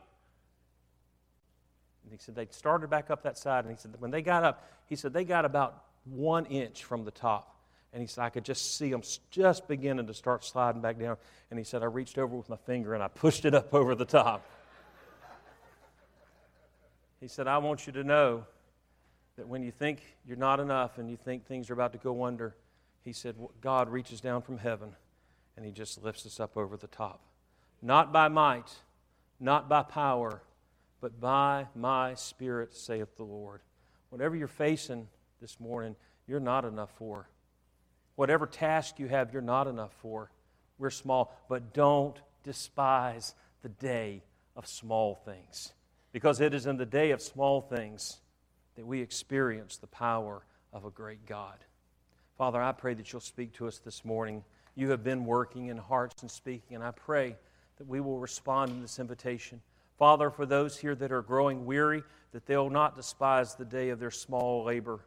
And 2.04 2.12
he 2.12 2.18
said 2.20 2.36
they 2.36 2.46
started 2.52 2.92
back 2.92 3.10
up 3.10 3.24
that 3.24 3.40
side. 3.40 3.66
And 3.66 3.76
he 3.76 3.82
said, 3.82 3.96
when 3.98 4.12
they 4.12 4.22
got 4.22 4.44
up, 4.44 4.64
he 4.86 4.96
said 4.96 5.12
they 5.12 5.26
got 5.26 5.44
about 5.44 5.86
one 6.06 6.46
inch 6.46 6.84
from 6.84 7.04
the 7.04 7.12
top. 7.12 7.51
And 7.94 8.02
he 8.02 8.08
said, 8.08 8.24
I 8.24 8.30
could 8.30 8.46
just 8.46 8.78
see 8.78 8.90
them 8.90 9.02
just 9.32 9.68
beginning 9.68 10.08
to 10.08 10.14
start 10.14 10.46
sliding 10.46 10.82
back 10.82 10.98
down. 10.98 11.18
And 11.50 11.60
he 11.60 11.66
said, 11.66 11.84
I 11.84 11.88
reached 11.88 12.18
over 12.18 12.36
with 12.36 12.48
my 12.48 12.56
finger 12.56 12.94
and 12.94 13.04
I 13.04 13.10
pushed 13.10 13.46
it 13.46 13.54
up 13.54 13.74
over 13.74 13.96
the 13.96 14.06
top. 14.06 14.46
He 17.20 17.28
said, 17.28 17.48
I 17.48 17.58
want 17.60 17.86
you 17.86 17.94
to 17.94 18.04
know 18.04 18.46
that 19.38 19.48
when 19.48 19.62
you 19.62 19.72
think 19.72 20.02
you're 20.26 20.38
not 20.38 20.60
enough 20.60 20.98
and 20.98 21.10
you 21.10 21.18
think 21.18 21.46
things 21.46 21.70
are 21.70 21.74
about 21.74 21.92
to 21.94 22.00
go 22.00 22.24
under, 22.24 22.56
he 23.04 23.14
said, 23.14 23.36
God 23.60 23.90
reaches 23.90 24.22
down 24.22 24.42
from 24.42 24.58
heaven 24.58 24.96
and 25.58 25.66
he 25.66 25.72
just 25.72 26.02
lifts 26.04 26.26
us 26.26 26.40
up 26.40 26.58
over 26.58 26.78
the 26.78 26.88
top. 26.88 27.22
Not 27.82 28.14
by 28.14 28.28
might, 28.28 28.72
not 29.40 29.68
by 29.68 29.84
power, 29.84 30.42
but 31.02 31.20
by 31.20 31.68
my 31.76 32.14
spirit, 32.14 32.76
saith 32.76 33.18
the 33.18 33.24
Lord. 33.24 33.62
Whatever 34.10 34.36
you're 34.36 34.48
facing 34.48 35.08
this 35.42 35.60
morning, 35.60 35.96
you're 36.28 36.40
not 36.40 36.64
enough 36.64 36.92
for. 36.96 37.28
Whatever 38.16 38.46
task 38.46 39.00
you 39.00 39.08
have, 39.08 39.34
you're 39.34 39.42
not 39.42 39.68
enough 39.68 39.94
for. 40.02 40.32
We're 40.78 40.90
small, 40.90 41.36
but 41.48 41.74
don't 41.74 42.20
despise 42.44 43.36
the 43.62 43.70
day 43.70 44.24
of 44.56 44.68
small 44.68 45.16
things 45.16 45.74
because 46.12 46.42
it 46.42 46.54
is 46.54 46.66
in 46.66 46.78
the 46.78 46.86
day 46.86 47.12
of 47.12 47.22
small 47.22 47.62
things 47.62 48.20
that 48.76 48.86
we 48.86 49.02
experience 49.02 49.78
the 49.78 49.88
power 49.88 50.44
of 50.74 50.86
a 50.86 50.90
great 50.90 51.26
God. 51.26 51.58
Father, 52.38 52.62
I 52.62 52.72
pray 52.72 52.94
that 52.94 53.12
you'll 53.12 53.22
speak 53.22 53.54
to 53.54 53.68
us 53.68 53.80
this 53.80 54.04
morning. 54.04 54.44
You 54.76 54.90
have 54.90 55.04
been 55.04 55.26
working 55.26 55.68
in 55.68 55.78
hearts 55.78 56.22
and 56.22 56.32
speaking, 56.32 56.76
and 56.76 56.84
I 56.84 56.92
pray 56.92 57.36
that 57.78 57.88
we 57.88 58.00
will 58.00 58.20
respond 58.20 58.72
to 58.72 58.82
this 58.82 59.00
invitation. 59.00 59.62
Father, 59.98 60.32
for 60.32 60.46
those 60.46 60.78
here 60.78 60.96
that 60.96 61.12
are 61.12 61.22
growing 61.22 61.66
weary, 61.66 62.04
that 62.32 62.46
they'll 62.46 62.70
not 62.70 62.96
despise 62.96 63.56
the 63.56 63.66
day 63.66 63.90
of 63.90 64.00
their 64.00 64.12
small 64.12 64.64
labor. 64.64 65.02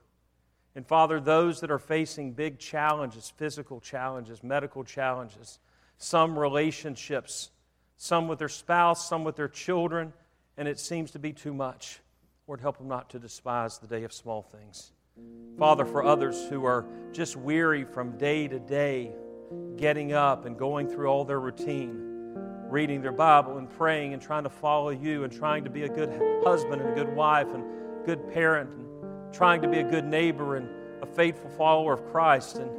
And 0.77 0.87
Father, 0.87 1.21
those 1.21 1.61
that 1.61 1.71
are 1.71 1.79
facing 1.79 2.33
big 2.33 2.59
challenges, 2.59 3.33
physical 3.37 3.81
challenges, 3.81 4.43
medical 4.43 4.83
challenges, 4.83 5.59
some 5.99 6.39
relationships, 6.39 7.51
some 7.97 8.27
with 8.27 8.39
their 8.41 8.49
spouse, 8.49 9.09
some 9.09 9.23
with 9.23 9.37
their 9.37 9.49
children, 9.49 10.13
and 10.57 10.67
it 10.67 10.81
seems 10.81 11.13
to 11.13 11.19
be 11.19 11.33
too 11.33 11.55
much. 11.55 12.01
Lord, 12.47 12.61
help 12.61 12.79
them 12.79 12.89
not 12.89 13.09
to 13.11 13.19
despise 13.19 13.79
the 13.79 13.87
day 13.87 14.05
of 14.05 14.13
small 14.13 14.43
things. 14.43 14.93
Father, 15.59 15.85
for 15.85 16.03
others 16.03 16.49
who 16.49 16.65
are 16.65 16.85
just 17.13 17.37
weary 17.37 17.85
from 17.85 18.19
day 18.19 18.49
to 18.49 18.59
day, 18.59 19.13
getting 19.77 20.13
up 20.13 20.45
and 20.45 20.59
going 20.59 20.89
through 20.89 21.07
all 21.07 21.25
their 21.25 21.41
routine, 21.41 21.97
reading 22.69 23.01
their 23.01 23.13
Bible 23.13 23.59
and 23.59 23.71
praying 23.71 24.13
and 24.13 24.21
trying 24.21 24.43
to 24.43 24.51
follow 24.51 24.91
you 24.91 25.23
and 25.23 25.33
trying 25.33 25.63
to 25.63 25.71
be 25.71 25.85
a 25.85 25.89
good 25.89 26.11
husband 26.45 26.83
and 26.83 26.91
a 26.91 26.95
good 26.95 27.15
wife 27.15 27.47
and 27.55 27.65
good 28.05 28.33
parent 28.33 28.69
and 28.71 28.94
trying 29.35 29.61
to 29.63 29.69
be 29.69 29.79
a 29.79 29.85
good 29.85 30.05
neighbor 30.05 30.57
and 30.57 30.69
a 31.03 31.07
faithful 31.07 31.51
follower 31.51 31.93
of 31.93 32.07
Christ. 32.07 32.57
And 32.57 32.71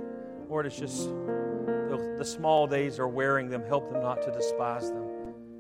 Lord, 0.50 0.66
it's 0.66 0.80
just 0.80 1.10
the, 1.10 2.16
the 2.18 2.26
small 2.26 2.66
days 2.66 2.98
are 2.98 3.08
wearing 3.08 3.50
them. 3.50 3.64
Help 3.64 3.92
them 3.92 4.02
not 4.02 4.22
to 4.24 4.32
despise 4.32 4.90
them. 4.90 5.06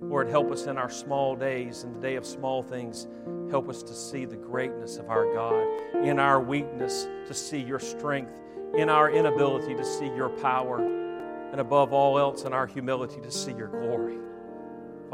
Lord, 0.01 0.29
help 0.29 0.51
us 0.51 0.67
in 0.67 0.77
our 0.77 0.89
small 0.89 1.35
days, 1.35 1.83
in 1.83 1.93
the 1.93 1.99
day 1.99 2.15
of 2.15 2.25
small 2.25 2.63
things. 2.63 3.07
Help 3.49 3.69
us 3.69 3.83
to 3.83 3.93
see 3.93 4.25
the 4.25 4.35
greatness 4.35 4.97
of 4.97 5.09
our 5.09 5.33
God, 5.33 6.05
in 6.05 6.19
our 6.19 6.39
weakness, 6.39 7.07
to 7.27 7.33
see 7.33 7.59
your 7.59 7.79
strength, 7.79 8.41
in 8.75 8.89
our 8.89 9.11
inability 9.11 9.73
to 9.75 9.85
see 9.85 10.07
your 10.07 10.29
power, 10.29 10.79
and 11.51 11.59
above 11.59 11.93
all 11.93 12.19
else, 12.19 12.43
in 12.43 12.53
our 12.53 12.67
humility, 12.67 13.19
to 13.21 13.31
see 13.31 13.53
your 13.53 13.67
glory. 13.67 14.17